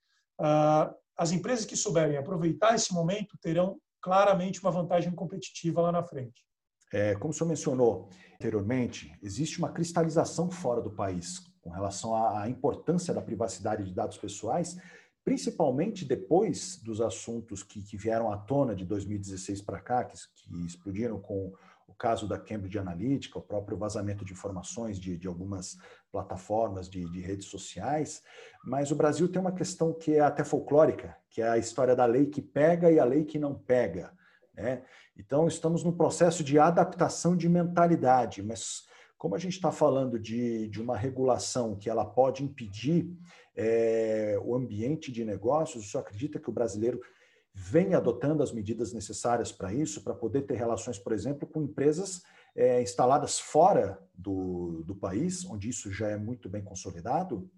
uh, 0.40 0.94
as 1.16 1.33
empresas 1.33 1.64
que 1.64 1.77
souberem 1.77 2.16
aproveitar 2.16 2.74
esse 2.74 2.92
momento 2.92 3.37
terão 3.40 3.79
claramente 4.01 4.61
uma 4.61 4.70
vantagem 4.70 5.12
competitiva 5.12 5.81
lá 5.83 5.90
na 5.90 6.03
frente. 6.03 6.46
É, 6.92 7.14
como 7.16 7.31
o 7.31 7.35
senhor 7.35 7.48
mencionou 7.48 8.09
anteriormente, 8.35 9.12
existe 9.22 9.59
uma 9.59 9.70
cristalização 9.70 10.51
fora 10.51 10.81
do 10.81 10.90
país 10.90 11.40
com 11.61 11.70
relação 11.70 12.14
à 12.14 12.48
importância 12.48 13.12
da 13.12 13.20
privacidade 13.20 13.85
de 13.85 13.92
dados 13.92 14.16
pessoais 14.16 14.77
principalmente 15.25 16.05
depois 16.05 16.77
dos 16.83 17.01
assuntos 17.01 17.63
que, 17.63 17.83
que 17.83 17.97
vieram 17.97 18.33
à 18.33 18.37
tona 18.37 18.75
de 18.75 18.85
2016 18.85 19.61
para 19.63 19.81
cá, 19.81 20.05
que, 20.05 20.17
que, 20.35 20.67
explodiram 20.67 21.21
com 21.21 21.53
o 21.87 21.95
caso 21.95 22.29
da 22.29 22.39
Cambridge 22.39 22.79
Analytica, 22.79 23.39
o 23.39 23.43
próprio 23.43 23.77
vazamento 23.77 24.25
de 24.25 24.33
informações 24.33 24.99
de, 24.99 25.17
de 25.17 25.27
algumas 25.27 25.77
plataformas 26.13 26.89
de, 26.89 27.11
de, 27.11 27.21
redes 27.21 27.47
sociais, 27.47 28.23
mas 28.65 28.91
o 28.91 28.97
Brasil 28.97 29.29
tem 29.29 29.41
uma 29.41 29.53
questão 29.53 29.93
que 29.93 30.15
é 30.15 30.21
até 30.21 30.45
folclórica, 30.45 31.17
que 31.31 31.43
é 31.43 31.49
a 31.49 31.59
história 31.59 31.97
da 31.97 32.05
lei 32.05 32.27
que 32.27 32.43
pega 32.43 32.91
e 32.91 32.99
a 32.99 33.05
lei 33.05 33.25
que 33.25 33.39
não 33.39 33.55
pega. 33.55 34.13
Né? 34.55 34.83
Então, 35.17 35.47
estamos 35.47 35.83
no 35.83 35.93
processo 35.93 36.45
de 36.45 36.59
adaptação 36.59 37.37
de 37.37 37.49
mentalidade, 37.49 38.43
mas 38.43 38.87
como 39.17 39.35
a 39.35 39.39
gente 39.39 39.55
está 39.55 39.73
falando 39.73 40.19
de, 40.19 40.69
de 40.69 40.81
uma 40.81 40.97
regulação 40.97 41.75
que 41.75 41.91
ela 41.91 42.05
pode 42.05 42.45
impedir 42.45 43.11
é, 43.61 44.38
o 44.40 44.55
ambiente 44.55 45.11
de 45.11 45.25
negócios, 45.25 45.85
o 45.85 45.88
senhor 45.88 46.03
acredita 46.03 46.38
que 46.38 46.49
o 46.49 46.53
brasileiro 46.53 47.01
vem 47.53 47.92
adotando 47.92 48.40
as 48.40 48.53
medidas 48.53 48.92
necessárias 48.92 49.51
para 49.51 49.75
isso, 49.75 50.05
para 50.05 50.14
poder 50.14 50.42
ter 50.42 50.55
relações, 50.55 50.97
por 50.97 51.12
exemplo, 51.12 51.44
com 51.49 51.61
empresas 51.62 52.23
é, 52.55 52.81
instaladas 52.81 53.40
fora 53.40 53.99
do, 54.14 54.85
do 54.85 54.94
país, 54.94 55.44
onde 55.44 55.68
isso 55.68 55.92
já 55.92 56.09
é 56.09 56.16
muito 56.16 56.49
bem 56.49 56.62
consolidado? 56.62 57.51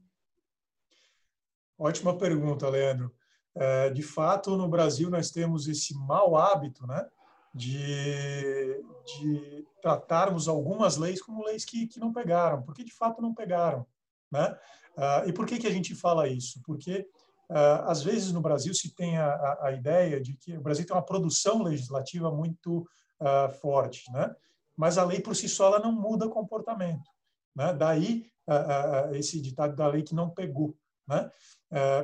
Ótima 1.78 2.16
pergunta, 2.16 2.70
Leandro. 2.70 3.14
É, 3.54 3.90
de 3.90 4.02
fato, 4.02 4.56
no 4.56 4.68
Brasil, 4.68 5.10
nós 5.10 5.30
temos 5.30 5.68
esse 5.68 5.92
mau 5.94 6.34
hábito 6.34 6.86
né, 6.86 7.06
de, 7.54 8.82
de 9.04 9.66
tratarmos 9.82 10.48
algumas 10.48 10.96
leis 10.96 11.20
como 11.20 11.44
leis 11.44 11.62
que, 11.62 11.86
que 11.86 12.00
não 12.00 12.10
pegaram, 12.10 12.62
porque 12.62 12.82
de 12.82 12.92
fato 12.92 13.20
não 13.20 13.34
pegaram. 13.34 13.86
Né? 14.32 14.56
Ah, 15.00 15.24
e 15.26 15.32
por 15.32 15.46
que, 15.46 15.58
que 15.58 15.66
a 15.66 15.72
gente 15.72 15.94
fala 15.94 16.28
isso? 16.28 16.60
Porque 16.64 17.08
Uh, 17.50 17.82
às 17.88 18.00
vezes 18.00 18.30
no 18.30 18.40
Brasil 18.40 18.72
se 18.72 18.94
tem 18.94 19.18
a, 19.18 19.26
a, 19.26 19.66
a, 19.66 19.72
ideia 19.72 20.20
de 20.20 20.36
que 20.36 20.56
o 20.56 20.60
Brasil 20.60 20.86
tem 20.86 20.94
uma 20.94 21.04
produção 21.04 21.64
legislativa 21.64 22.30
muito 22.30 22.88
uh, 23.20 23.50
forte, 23.60 24.08
né? 24.12 24.32
mas 24.76 24.96
a 24.96 25.04
lei 25.04 25.18
por 25.18 25.34
si 25.34 25.48
só 25.48 25.66
ela 25.66 25.80
não 25.80 25.90
muda 25.90 26.28
comportamento. 26.28 27.10
Né? 27.56 27.72
Daí 27.72 28.30
uh, 28.48 29.12
esse 29.16 29.40
ditado 29.40 29.74
da 29.74 29.88
lei 29.88 30.04
que 30.04 30.14
não 30.14 30.30
pegou. 30.30 30.76
Né? 31.08 31.28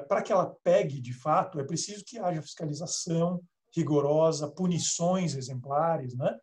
Para 0.09 0.21
que 0.21 0.33
ela 0.33 0.53
pegue 0.65 1.01
de 1.01 1.13
fato, 1.13 1.61
é 1.61 1.65
preciso 1.65 2.05
que 2.05 2.19
haja 2.19 2.43
fiscalização 2.43 3.41
rigorosa, 3.73 4.51
punições 4.51 5.37
exemplares. 5.37 6.17
Né? 6.17 6.37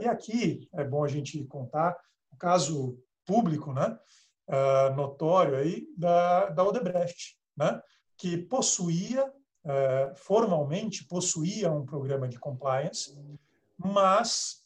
e 0.00 0.08
aqui 0.08 0.66
é 0.72 0.82
bom 0.82 1.04
a 1.04 1.08
gente 1.08 1.44
contar 1.44 1.94
o 2.32 2.38
caso 2.38 2.98
público, 3.26 3.70
né? 3.74 3.98
Notório 4.94 5.56
aí 5.56 5.86
da, 5.96 6.50
da 6.50 6.64
Odebrecht. 6.64 7.36
Né? 7.56 7.80
que 8.16 8.38
possuía, 8.38 9.32
eh, 9.64 10.12
formalmente, 10.16 11.06
possuía 11.06 11.70
um 11.70 11.84
programa 11.84 12.28
de 12.28 12.38
compliance, 12.38 13.16
mas 13.76 14.64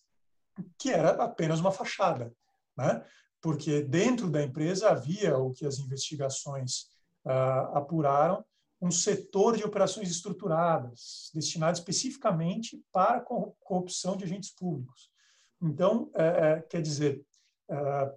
que 0.79 0.91
era 0.91 1.11
apenas 1.23 1.61
uma 1.61 1.71
fachada, 1.71 2.33
né? 2.77 3.05
porque 3.41 3.83
dentro 3.83 4.31
da 4.31 4.43
empresa 4.43 4.91
havia 4.91 5.39
o 5.39 5.53
que 5.53 5.65
as 5.65 5.79
investigações 5.79 6.89
ah, 7.25 7.79
apuraram, 7.79 8.45
um 8.81 8.91
setor 8.91 9.57
de 9.57 9.65
operações 9.65 10.11
estruturadas, 10.11 11.31
destinado 11.33 11.79
especificamente 11.79 12.81
para 12.93 13.21
corrupção 13.21 14.17
de 14.17 14.25
agentes 14.25 14.51
públicos. 14.51 15.11
Então, 15.61 16.11
é, 16.15 16.61
quer 16.63 16.83
dizer, 16.83 17.25
é, 17.71 18.15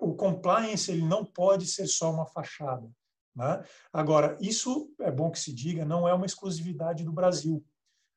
o 0.00 0.14
compliance 0.14 0.90
ele 0.90 1.02
não 1.02 1.24
pode 1.24 1.66
ser 1.66 1.86
só 1.86 2.12
uma 2.12 2.26
fachada. 2.26 2.88
Né? 3.34 3.64
Agora, 3.92 4.36
isso 4.40 4.92
é 5.00 5.10
bom 5.10 5.30
que 5.30 5.38
se 5.38 5.52
diga, 5.52 5.84
não 5.84 6.08
é 6.08 6.12
uma 6.12 6.26
exclusividade 6.26 7.04
do 7.04 7.12
Brasil. 7.12 7.64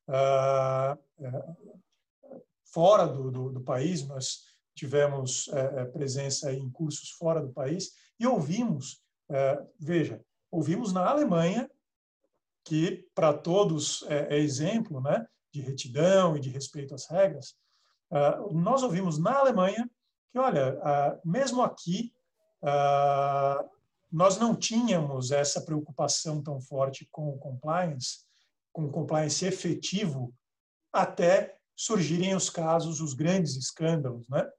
Ah, 0.08 0.98
é, 1.20 1.46
fora 2.74 3.08
do, 3.08 3.30
do, 3.30 3.52
do, 3.52 3.62
país, 3.62 4.06
nós 4.08 4.40
tivemos 4.76 5.48
é, 5.50 5.82
é 5.82 5.86
presença 5.86 6.52
em 6.54 6.70
cursos 6.72 7.12
fora 7.12 7.42
do 7.42 7.52
país 7.52 7.92
e 8.20 8.26
ouvimos, 8.26 9.02
veja, 9.80 10.22
ouvimos 10.52 10.92
na 10.92 11.08
Alemanha, 11.08 11.70
que 12.64 13.08
para 13.16 13.34
todos 13.34 14.04
é, 14.04 14.36
é, 14.36 14.40
exemplo 14.40 15.02
né, 15.02 15.26
de 15.52 15.62
retidão 15.62 16.36
e 16.36 16.40
de 16.40 16.50
respeito 16.50 16.94
às 16.94 17.08
regras, 17.08 17.56
ah, 18.12 18.40
nós 18.52 18.84
ouvimos 18.84 19.18
na 19.18 19.38
Alemanha 19.38 19.90
que, 20.32 20.40
olha, 20.40 20.80
ah, 20.82 21.20
mesmo 21.24 21.62
aqui, 21.62 22.14
ah, 22.64 23.64
nós 24.12 24.38
não 24.38 24.56
tínhamos 24.56 25.32
essa 25.32 25.62
preocupação 25.62 26.42
tão 26.42 26.60
forte 26.60 27.08
com 27.12 27.30
o 27.30 27.38
compliance, 27.38 28.20
com 28.72 28.86
o 28.86 28.92
compliance 28.92 29.46
efetivo, 29.46 30.34
até 30.92 31.58
surgirem 31.76 32.36
os 32.36 32.50
casos, 32.50 33.02
os 33.02 33.14
grandes 33.14 33.56
escândalos, 33.56 34.28
né? 34.30 34.50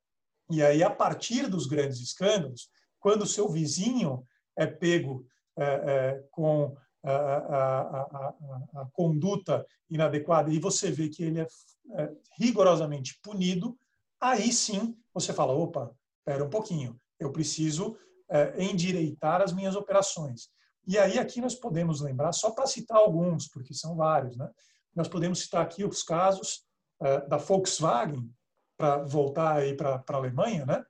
E 0.51 0.63
aí, 0.63 0.83
a 0.83 0.91
partir 0.91 1.49
dos 1.49 1.67
grandes 1.67 2.01
escândalos, 2.01 2.69
quando 2.99 3.23
o 3.23 3.27
seu 3.27 3.49
vizinho 3.49 4.27
é 4.57 4.67
pego 4.67 5.27
é, 5.57 5.65
é, 5.65 6.25
com 6.31 6.77
a, 7.03 7.13
a, 7.13 7.81
a, 7.81 8.35
a, 8.83 8.87
conduta 8.93 9.67
inadequada 9.91 10.51
e 10.51 10.59
você 10.59 10.91
vê 10.91 11.09
que 11.09 11.25
ele 11.25 11.41
é, 11.41 11.47
é 11.95 12.11
rigorosamente 12.39 13.19
punido, 13.23 13.79
aí 14.23 14.53
sim 14.53 14.97
você 15.13 15.33
fala, 15.33 15.53
opa, 15.53 15.95
espera 16.21 16.45
um 16.45 16.49
pouquinho, 16.49 16.99
eu 17.19 17.33
preciso 17.33 17.97
é, 18.31 18.63
endireitar 18.63 19.43
as 19.43 19.53
minhas 19.53 19.75
operações. 19.75 20.49
E 20.87 20.97
aí 20.99 21.19
aqui 21.19 21.41
nós 21.41 21.55
podemos 21.55 22.01
lembrar, 22.01 22.33
só 22.33 22.51
para 22.51 22.67
citar 22.67 22.99
alguns, 22.99 23.49
porque 23.49 23.75
são 23.75 23.97
vários, 23.97 24.37
né? 24.37 24.49
nós 24.95 25.09
podemos 25.09 25.41
citar 25.41 25.63
aqui 25.63 25.85
os 25.85 26.03
casos 26.03 26.65
é, 27.01 27.27
da 27.27 27.37
Volkswagen, 27.37 28.31
para 28.77 29.05
voltar 29.05 29.57
aí 29.57 29.77
para 29.77 30.03
a 30.07 30.17
Alemanha, 30.17 30.65
né? 30.65 30.83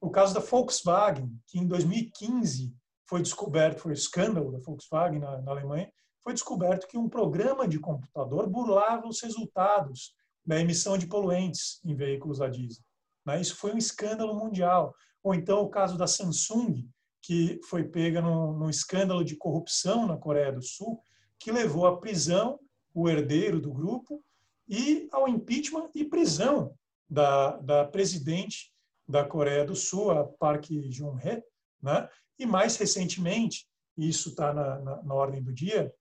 o 0.00 0.10
caso 0.10 0.34
da 0.34 0.40
Volkswagen, 0.40 1.30
que 1.46 1.58
em 1.58 1.66
2015 1.66 2.74
foi 3.06 3.22
descoberto, 3.22 3.80
foi 3.80 3.92
o 3.92 3.94
escândalo 3.94 4.50
da 4.50 4.58
Volkswagen 4.58 5.20
na, 5.20 5.40
na 5.40 5.52
Alemanha, 5.52 5.90
foi 6.22 6.32
descoberto 6.32 6.86
que 6.86 6.98
um 6.98 7.08
programa 7.08 7.66
de 7.68 7.78
computador 7.78 8.48
burlava 8.48 9.06
os 9.06 9.20
resultados 9.20 10.14
da 10.44 10.60
emissão 10.60 10.98
de 10.98 11.06
poluentes 11.06 11.80
em 11.84 11.94
veículos 11.94 12.40
a 12.40 12.48
diesel. 12.48 12.82
Né? 13.24 13.40
Isso 13.40 13.56
foi 13.56 13.72
um 13.72 13.78
escândalo 13.78 14.34
mundial 14.34 14.94
ou 15.22 15.34
então 15.34 15.60
o 15.60 15.70
caso 15.70 15.96
da 15.96 16.06
Samsung, 16.06 16.88
que 17.20 17.60
foi 17.68 17.84
pega 17.84 18.20
num, 18.20 18.52
num 18.52 18.68
escândalo 18.68 19.24
de 19.24 19.36
corrupção 19.36 20.06
na 20.06 20.16
Coreia 20.16 20.52
do 20.52 20.62
Sul, 20.62 21.00
que 21.38 21.52
levou 21.52 21.86
à 21.86 21.98
prisão 21.98 22.58
o 22.92 23.08
herdeiro 23.08 23.60
do 23.60 23.72
grupo 23.72 24.22
e 24.68 25.08
ao 25.12 25.28
impeachment 25.28 25.90
e 25.94 26.04
prisão 26.04 26.74
da, 27.08 27.56
da 27.58 27.84
presidente 27.84 28.72
da 29.08 29.24
Coreia 29.24 29.64
do 29.64 29.76
Sul, 29.76 30.10
a 30.10 30.24
Park 30.24 30.66
Geun-hye, 30.70 31.42
né? 31.80 32.08
e 32.38 32.46
mais 32.46 32.76
recentemente, 32.76 33.66
isso 33.96 34.30
está 34.30 34.52
na, 34.52 34.78
na, 34.78 35.02
na, 35.02 35.14
ordem 35.14 35.42
do 35.42 35.52
dia, 35.52 35.92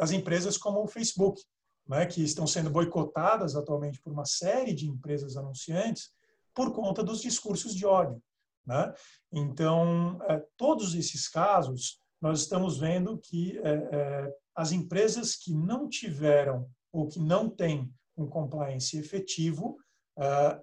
as 0.00 0.10
empresas 0.10 0.56
como 0.56 0.82
o 0.82 0.88
Facebook, 0.88 1.40
né? 1.88 2.04
que 2.06 2.22
estão 2.22 2.46
sendo 2.46 2.68
boicotadas 2.68 3.56
atualmente 3.56 4.00
por 4.00 4.12
uma 4.12 4.26
série 4.26 4.74
de 4.74 4.86
empresas 4.86 5.36
anunciantes, 5.36 6.12
por 6.54 6.72
conta 6.72 7.02
dos 7.02 7.22
discursos 7.22 7.74
de 7.74 7.86
ódio. 7.86 8.22
Né? 8.66 8.92
Então, 9.32 10.20
é, 10.28 10.44
todos 10.56 10.94
esses 10.94 11.28
casos, 11.28 12.00
nós 12.20 12.40
estamos 12.40 12.78
vendo 12.78 13.16
que 13.18 13.58
é, 13.58 13.70
é, 13.70 14.36
as 14.54 14.72
empresas 14.72 15.34
que 15.34 15.54
não 15.54 15.88
tiveram 15.88 16.68
ou 16.92 17.08
que 17.08 17.18
não 17.18 17.48
têm 17.48 17.90
um 18.16 18.26
compliance 18.26 18.98
efetivo, 18.98 19.78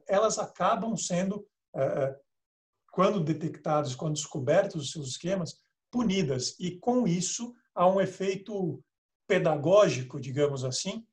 elas 0.05 0.37
acabam 0.37 0.97
sendo, 0.97 1.47
quando 2.91 3.23
detectados, 3.23 3.95
quando 3.95 4.15
descobertos 4.15 4.83
os 4.83 4.91
seus 4.91 5.07
esquemas, 5.07 5.61
punidas. 5.89 6.59
E 6.59 6.77
com 6.77 7.07
isso, 7.07 7.53
há 7.73 7.87
um 7.87 8.01
efeito 8.01 8.83
pedagógico, 9.25 10.19
digamos 10.19 10.65
assim, 10.65 11.05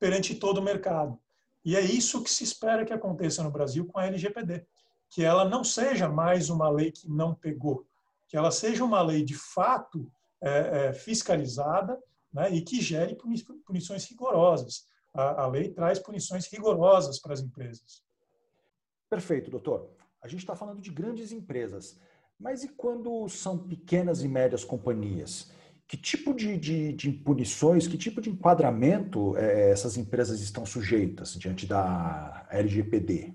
perante 0.00 0.34
todo 0.34 0.58
o 0.58 0.62
mercado. 0.62 1.16
E 1.62 1.76
é 1.76 1.80
isso 1.80 2.22
que 2.22 2.30
se 2.30 2.42
espera 2.42 2.86
que 2.86 2.92
aconteça 2.92 3.42
no 3.44 3.50
Brasil 3.50 3.86
com 3.86 3.98
a 3.98 4.06
LGPD, 4.06 4.66
que 5.10 5.22
ela 5.22 5.44
não 5.44 5.62
seja 5.62 6.08
mais 6.08 6.48
uma 6.48 6.70
lei 6.70 6.90
que 6.90 7.08
não 7.08 7.34
pegou, 7.34 7.86
que 8.26 8.36
ela 8.36 8.50
seja 8.50 8.82
uma 8.82 9.02
lei 9.02 9.22
de 9.22 9.34
fato 9.34 10.10
é, 10.40 10.86
é, 10.86 10.92
fiscalizada 10.94 12.02
né, 12.32 12.50
e 12.50 12.62
que 12.62 12.80
gere 12.80 13.16
punições 13.66 14.06
rigorosas. 14.06 14.86
A, 15.12 15.42
a 15.42 15.46
lei 15.46 15.68
traz 15.68 15.98
punições 15.98 16.46
rigorosas 16.46 17.18
para 17.18 17.34
as 17.34 17.40
empresas. 17.40 18.02
Perfeito, 19.10 19.50
doutor. 19.50 19.90
A 20.22 20.28
gente 20.28 20.40
está 20.40 20.54
falando 20.54 20.80
de 20.80 20.90
grandes 20.90 21.32
empresas, 21.32 21.98
mas 22.38 22.62
e 22.62 22.68
quando 22.68 23.28
são 23.28 23.58
pequenas 23.58 24.22
e 24.22 24.28
médias 24.28 24.64
companhias? 24.64 25.50
Que 25.90 25.96
tipo 25.96 26.32
de, 26.32 26.56
de, 26.56 26.92
de 26.92 27.10
punições, 27.10 27.88
que 27.88 27.98
tipo 27.98 28.20
de 28.20 28.30
enquadramento 28.30 29.36
é, 29.36 29.72
essas 29.72 29.96
empresas 29.96 30.40
estão 30.40 30.64
sujeitas 30.64 31.34
diante 31.34 31.66
da 31.66 32.46
LGPD? 32.48 33.34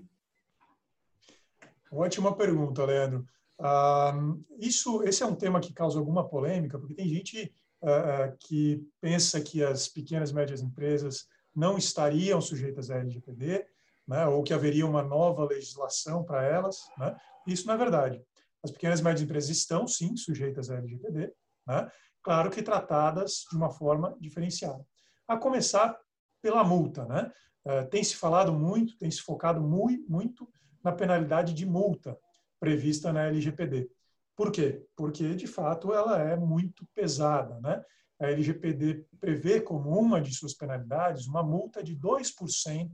Ótima 1.92 2.34
pergunta, 2.34 2.82
Leandro. 2.82 3.28
Ah, 3.58 4.14
isso, 4.58 5.02
esse 5.02 5.22
é 5.22 5.26
um 5.26 5.34
tema 5.34 5.60
que 5.60 5.74
causa 5.74 5.98
alguma 5.98 6.26
polêmica, 6.26 6.78
porque 6.78 6.94
tem 6.94 7.06
gente 7.06 7.54
ah, 7.82 8.34
que 8.40 8.82
pensa 9.02 9.38
que 9.38 9.62
as 9.62 9.86
pequenas 9.86 10.30
e 10.30 10.34
médias 10.34 10.62
empresas 10.62 11.28
não 11.54 11.76
estariam 11.76 12.40
sujeitas 12.40 12.90
à 12.90 12.96
LGPD, 12.96 13.66
né, 14.08 14.26
ou 14.28 14.42
que 14.42 14.54
haveria 14.54 14.86
uma 14.86 15.02
nova 15.02 15.44
legislação 15.44 16.24
para 16.24 16.42
elas. 16.42 16.88
Né? 16.96 17.14
Isso 17.46 17.66
não 17.66 17.74
é 17.74 17.76
verdade. 17.76 18.24
As 18.64 18.70
pequenas 18.70 19.00
e 19.00 19.04
médias 19.04 19.20
empresas 19.20 19.50
estão, 19.50 19.86
sim, 19.86 20.16
sujeitas 20.16 20.70
à 20.70 20.76
LGPD, 20.76 21.34
né? 21.66 21.90
Claro 22.26 22.50
que 22.50 22.60
tratadas 22.60 23.44
de 23.48 23.56
uma 23.56 23.70
forma 23.70 24.16
diferenciada. 24.18 24.84
A 25.28 25.36
começar 25.36 25.96
pela 26.42 26.64
multa. 26.64 27.04
Né? 27.04 27.32
Uh, 27.64 27.88
tem 27.88 28.02
se 28.02 28.16
falado 28.16 28.52
muito, 28.52 28.98
tem 28.98 29.08
se 29.08 29.22
focado 29.22 29.60
muito, 29.60 30.10
muito 30.10 30.52
na 30.82 30.90
penalidade 30.90 31.54
de 31.54 31.64
multa 31.64 32.18
prevista 32.58 33.12
na 33.12 33.28
LGPD. 33.28 33.88
Por 34.34 34.50
quê? 34.50 34.84
Porque, 34.96 35.36
de 35.36 35.46
fato, 35.46 35.94
ela 35.94 36.20
é 36.20 36.34
muito 36.34 36.84
pesada. 36.96 37.60
Né? 37.60 37.80
A 38.18 38.26
LGPD 38.32 39.06
prevê 39.20 39.60
como 39.60 39.96
uma 39.96 40.20
de 40.20 40.34
suas 40.34 40.52
penalidades 40.52 41.28
uma 41.28 41.44
multa 41.44 41.80
de 41.80 41.96
2% 41.96 42.90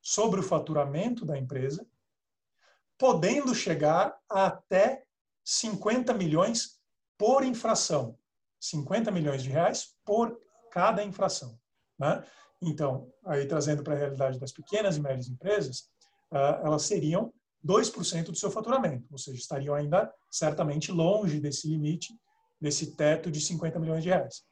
sobre 0.00 0.38
o 0.38 0.44
faturamento 0.44 1.24
da 1.26 1.36
empresa, 1.36 1.84
podendo 2.96 3.52
chegar 3.52 4.16
a 4.30 4.46
até 4.46 5.02
50 5.42 6.14
milhões 6.14 6.80
por 7.18 7.42
infração. 7.42 8.19
50 8.60 9.10
milhões 9.10 9.42
de 9.42 9.48
reais 9.48 9.94
por 10.04 10.38
cada 10.70 11.02
infração. 11.02 11.58
Né? 11.98 12.22
Então, 12.62 13.10
aí 13.24 13.46
trazendo 13.46 13.82
para 13.82 13.94
a 13.94 13.98
realidade 13.98 14.38
das 14.38 14.52
pequenas 14.52 14.96
e 14.96 15.00
médias 15.00 15.28
empresas, 15.28 15.88
uh, 16.30 16.64
elas 16.64 16.82
seriam 16.82 17.32
2% 17.66 18.26
do 18.26 18.36
seu 18.36 18.50
faturamento, 18.50 19.06
ou 19.10 19.18
seja, 19.18 19.38
estariam 19.38 19.74
ainda 19.74 20.12
certamente 20.30 20.92
longe 20.92 21.40
desse 21.40 21.68
limite, 21.68 22.14
desse 22.60 22.94
teto 22.94 23.30
de 23.30 23.40
50 23.40 23.78
milhões 23.78 24.02
de 24.02 24.10
reais. 24.10 24.42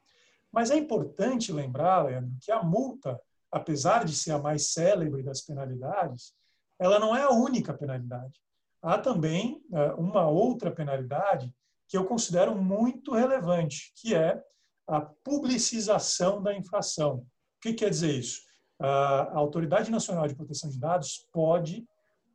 Mas 0.51 0.71
é 0.71 0.75
importante 0.75 1.51
lembrar, 1.51 2.05
Leandro, 2.05 2.31
que 2.41 2.51
a 2.51 2.63
multa, 2.63 3.19
apesar 3.51 4.03
de 4.03 4.15
ser 4.15 4.31
a 4.31 4.39
mais 4.39 4.73
célebre 4.73 5.23
das 5.23 5.41
penalidades, 5.41 6.33
ela 6.79 6.99
não 6.99 7.15
é 7.15 7.23
a 7.23 7.31
única 7.31 7.73
penalidade. 7.73 8.39
Há 8.81 8.97
também 8.97 9.61
uh, 9.69 9.99
uma 9.99 10.27
outra 10.27 10.71
penalidade 10.71 11.53
que 11.89 11.97
eu 11.97 12.05
considero 12.05 12.55
muito 12.55 13.13
relevante, 13.13 13.91
que 13.95 14.15
é 14.15 14.41
a 14.87 15.01
publicização 15.01 16.41
da 16.41 16.55
infração. 16.55 17.17
O 17.17 17.25
que 17.61 17.73
quer 17.73 17.89
dizer 17.89 18.13
isso? 18.13 18.41
A 18.79 19.37
Autoridade 19.37 19.91
Nacional 19.91 20.27
de 20.27 20.35
Proteção 20.35 20.69
de 20.69 20.79
Dados 20.79 21.27
pode 21.33 21.85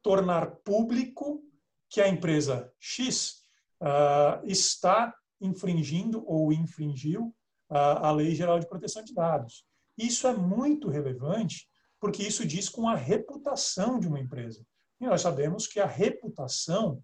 tornar 0.03 0.57
público 0.57 1.43
que 1.89 2.01
a 2.01 2.09
empresa 2.09 2.71
X 2.79 3.43
está 4.45 5.15
infringindo 5.41 6.25
ou 6.27 6.53
infringiu 6.53 7.35
a 7.71 8.11
Lei 8.11 8.35
Geral 8.35 8.59
de 8.59 8.69
Proteção 8.69 9.03
de 9.03 9.15
Dados. 9.15 9.65
Isso 9.97 10.27
é 10.27 10.35
muito 10.35 10.89
relevante 10.89 11.69
porque 12.01 12.23
isso 12.23 12.45
diz 12.45 12.69
com 12.69 12.89
a 12.89 12.95
reputação 12.95 13.99
de 13.99 14.07
uma 14.07 14.21
empresa. 14.21 14.67
E 15.01 15.07
nós 15.07 15.23
sabemos 15.23 15.67
que 15.67 15.81
a 15.81 15.87
reputação 15.87 17.03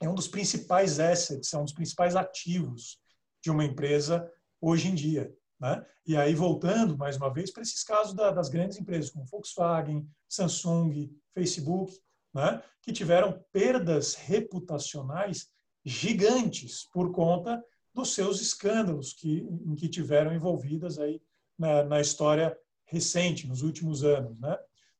é 0.00 0.08
um 0.08 0.14
dos 0.14 0.28
principais 0.28 1.00
assets, 1.00 1.52
é 1.52 1.58
um 1.58 1.64
dos 1.64 1.72
principais 1.72 2.16
ativos 2.16 2.98
de 3.42 3.50
uma 3.50 3.64
empresa 3.64 4.30
hoje 4.60 4.88
em 4.88 4.94
dia. 4.94 5.32
Né? 5.58 5.84
E 6.06 6.16
aí, 6.16 6.34
voltando 6.34 6.96
mais 6.98 7.16
uma 7.16 7.32
vez 7.32 7.50
para 7.50 7.62
esses 7.62 7.82
casos 7.82 8.14
da, 8.14 8.30
das 8.30 8.48
grandes 8.48 8.78
empresas 8.78 9.10
como 9.10 9.24
Volkswagen, 9.26 10.06
Samsung, 10.28 11.10
Facebook, 11.32 11.98
né? 12.34 12.62
que 12.82 12.92
tiveram 12.92 13.42
perdas 13.52 14.14
reputacionais 14.14 15.48
gigantes 15.84 16.86
por 16.92 17.12
conta 17.12 17.62
dos 17.94 18.14
seus 18.14 18.40
escândalos 18.42 19.12
que, 19.14 19.38
em 19.64 19.74
que 19.74 19.88
tiveram 19.88 20.34
envolvidas 20.34 20.98
aí 20.98 21.22
na, 21.58 21.82
na 21.84 22.00
história 22.00 22.56
recente, 22.84 23.46
nos 23.46 23.62
últimos 23.62 24.04
anos. 24.04 24.38
Né? 24.38 24.58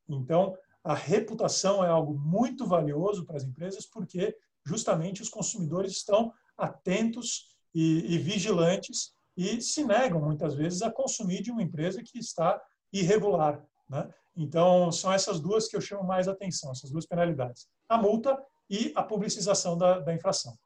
Então, 0.09 0.57
a 0.83 0.95
reputação 0.95 1.85
é 1.85 1.89
algo 1.89 2.15
muito 2.19 2.67
valioso 2.67 3.27
para 3.27 3.37
as 3.37 3.45
empresas 3.45 3.85
porque 3.85 4.37
justamente 4.67 5.23
os 5.23 5.29
consumidores 5.29 5.93
estão 5.93 6.33
atentos 6.59 7.57
e, 7.75 8.15
e 8.15 8.19
vigilantes 8.19 9.15
e 9.37 9.61
se 9.61 9.85
negam 9.85 10.21
muitas 10.21 10.55
vezes 10.55 10.83
a 10.83 10.91
consumir 10.91 11.43
de 11.43 11.51
uma 11.51 11.63
empresa 11.63 12.03
que 12.03 12.19
está 12.19 12.61
irregular. 12.93 13.65
Né? 13.89 14.13
Então, 14.37 14.91
são 14.91 15.13
essas 15.13 15.39
duas 15.39 15.69
que 15.69 15.77
eu 15.77 15.81
chamo 15.81 16.03
mais 16.03 16.27
atenção, 16.27 16.73
essas 16.73 16.91
duas 16.91 17.07
penalidades: 17.07 17.69
a 17.89 17.97
multa 17.97 18.37
e 18.69 18.93
a 18.97 19.03
publicização 19.03 19.79
da, 19.79 20.01
da 20.01 20.13
infração. 20.13 20.59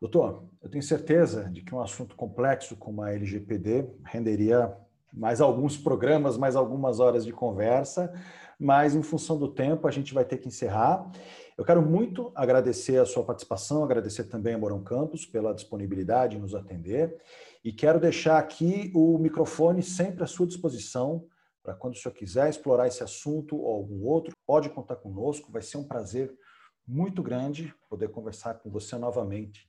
Doutor, 0.00 0.44
eu 0.62 0.70
tenho 0.70 0.82
certeza 0.82 1.50
de 1.50 1.62
que 1.62 1.74
um 1.74 1.80
assunto 1.80 2.14
complexo 2.14 2.76
como 2.76 3.02
a 3.02 3.12
LGPD 3.12 3.88
renderia 4.04 4.72
mais 5.12 5.40
alguns 5.40 5.76
programas, 5.76 6.36
mais 6.36 6.56
algumas 6.56 7.00
horas 7.00 7.24
de 7.24 7.32
conversa, 7.32 8.12
mas 8.58 8.94
em 8.94 9.02
função 9.02 9.38
do 9.38 9.48
tempo 9.48 9.86
a 9.86 9.90
gente 9.90 10.12
vai 10.12 10.24
ter 10.24 10.38
que 10.38 10.48
encerrar. 10.48 11.10
Eu 11.56 11.64
quero 11.64 11.82
muito 11.82 12.30
agradecer 12.34 12.98
a 13.00 13.06
sua 13.06 13.24
participação, 13.24 13.82
agradecer 13.82 14.24
também 14.24 14.54
a 14.54 14.58
Morão 14.58 14.82
Campos 14.82 15.26
pela 15.26 15.54
disponibilidade 15.54 16.36
em 16.36 16.40
nos 16.40 16.54
atender 16.54 17.16
e 17.64 17.72
quero 17.72 17.98
deixar 17.98 18.38
aqui 18.38 18.92
o 18.94 19.18
microfone 19.18 19.82
sempre 19.82 20.22
à 20.22 20.26
sua 20.26 20.46
disposição 20.46 21.26
para 21.62 21.74
quando 21.74 21.94
o 21.94 21.98
senhor 21.98 22.14
quiser 22.14 22.48
explorar 22.48 22.86
esse 22.86 23.02
assunto 23.02 23.56
ou 23.56 23.74
algum 23.74 24.02
outro, 24.04 24.32
pode 24.46 24.70
contar 24.70 24.96
conosco, 24.96 25.52
vai 25.52 25.60
ser 25.60 25.76
um 25.76 25.84
prazer 25.84 26.32
muito 26.86 27.22
grande 27.22 27.74
poder 27.90 28.08
conversar 28.08 28.54
com 28.54 28.70
você 28.70 28.96
novamente. 28.96 29.67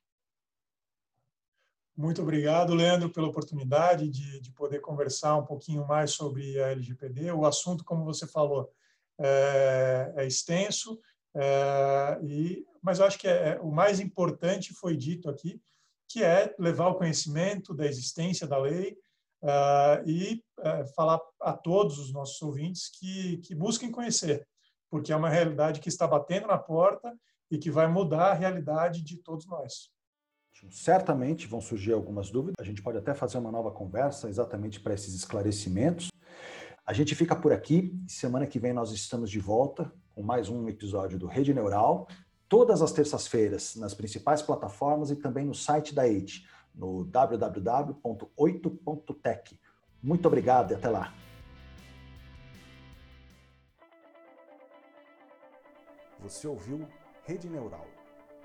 Muito 2.00 2.22
obrigado, 2.22 2.74
Leandro, 2.74 3.10
pela 3.10 3.28
oportunidade 3.28 4.08
de, 4.08 4.40
de 4.40 4.54
poder 4.54 4.80
conversar 4.80 5.36
um 5.36 5.46
pouquinho 5.46 5.86
mais 5.86 6.12
sobre 6.12 6.58
a 6.58 6.72
LGPD. 6.72 7.30
O 7.34 7.46
assunto, 7.46 7.84
como 7.84 8.06
você 8.06 8.26
falou, 8.26 8.72
é, 9.20 10.14
é 10.16 10.26
extenso, 10.26 10.98
é, 11.36 12.18
e, 12.24 12.66
mas 12.82 13.00
eu 13.00 13.06
acho 13.06 13.20
que 13.20 13.28
é, 13.28 13.50
é, 13.50 13.60
o 13.60 13.70
mais 13.70 14.00
importante 14.00 14.74
foi 14.74 14.96
dito 14.96 15.30
aqui, 15.30 15.62
que 16.08 16.24
é 16.24 16.56
levar 16.58 16.88
o 16.88 16.96
conhecimento 16.96 17.74
da 17.74 17.86
existência 17.86 18.48
da 18.48 18.58
lei 18.58 18.98
uh, 19.44 20.10
e 20.10 20.42
uh, 20.60 20.88
falar 20.96 21.20
a 21.42 21.52
todos 21.52 22.00
os 22.00 22.14
nossos 22.14 22.42
ouvintes 22.42 22.90
que, 22.98 23.40
que 23.40 23.54
busquem 23.54 23.92
conhecer, 23.92 24.48
porque 24.90 25.12
é 25.12 25.18
uma 25.18 25.30
realidade 25.30 25.82
que 25.82 25.90
está 25.90 26.08
batendo 26.08 26.48
na 26.48 26.58
porta 26.58 27.14
e 27.52 27.58
que 27.58 27.70
vai 27.70 27.88
mudar 27.88 28.32
a 28.32 28.36
realidade 28.36 29.04
de 29.04 29.18
todos 29.18 29.46
nós. 29.46 29.92
Certamente 30.70 31.48
vão 31.48 31.62
surgir 31.62 31.94
algumas 31.94 32.30
dúvidas, 32.30 32.56
a 32.60 32.64
gente 32.64 32.82
pode 32.82 32.98
até 32.98 33.14
fazer 33.14 33.38
uma 33.38 33.52
nova 33.52 33.72
conversa 33.72 34.28
exatamente 34.28 34.80
para 34.80 34.94
esses 34.94 35.14
esclarecimentos. 35.14 36.10
A 36.86 36.94
gente 36.94 37.16
fica 37.16 37.36
por 37.36 37.54
aqui. 37.54 37.96
Semana 38.08 38.48
que 38.48 38.60
vem 38.60 38.74
nós 38.74 38.92
estamos 38.92 39.30
de 39.30 39.40
volta 39.40 39.92
com 40.14 40.22
mais 40.22 40.50
um 40.50 40.68
episódio 40.68 41.18
do 41.18 41.28
Rede 41.28 41.54
Neural, 41.54 42.08
todas 42.50 42.82
as 42.82 42.92
terças-feiras 42.92 43.76
nas 43.76 43.94
principais 43.94 44.42
plataformas 44.42 45.10
e 45.12 45.16
também 45.16 45.46
no 45.46 45.56
site 45.56 45.96
da 45.96 46.06
EIT, 46.08 46.46
no 46.76 47.06
www.8.tech. 47.06 49.60
Muito 50.02 50.28
obrigado 50.28 50.72
e 50.72 50.76
até 50.76 50.90
lá. 50.90 51.14
Você 56.20 56.48
ouviu 56.48 56.88
Rede 57.24 57.48
Neural, 57.48 57.86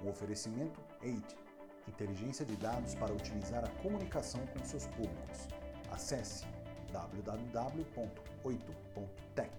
um 0.05 0.11
oferecimento 0.11 0.81
EIT, 1.03 1.44
inteligência 1.89 2.45
de 2.45 2.55
dados 2.57 2.95
para 2.95 3.13
otimizar 3.13 3.65
a 3.65 3.69
comunicação 3.83 4.41
com 4.47 4.65
seus 4.65 4.87
públicos. 4.89 5.49
Acesse 5.91 6.45
www.8.tech. 6.93 9.51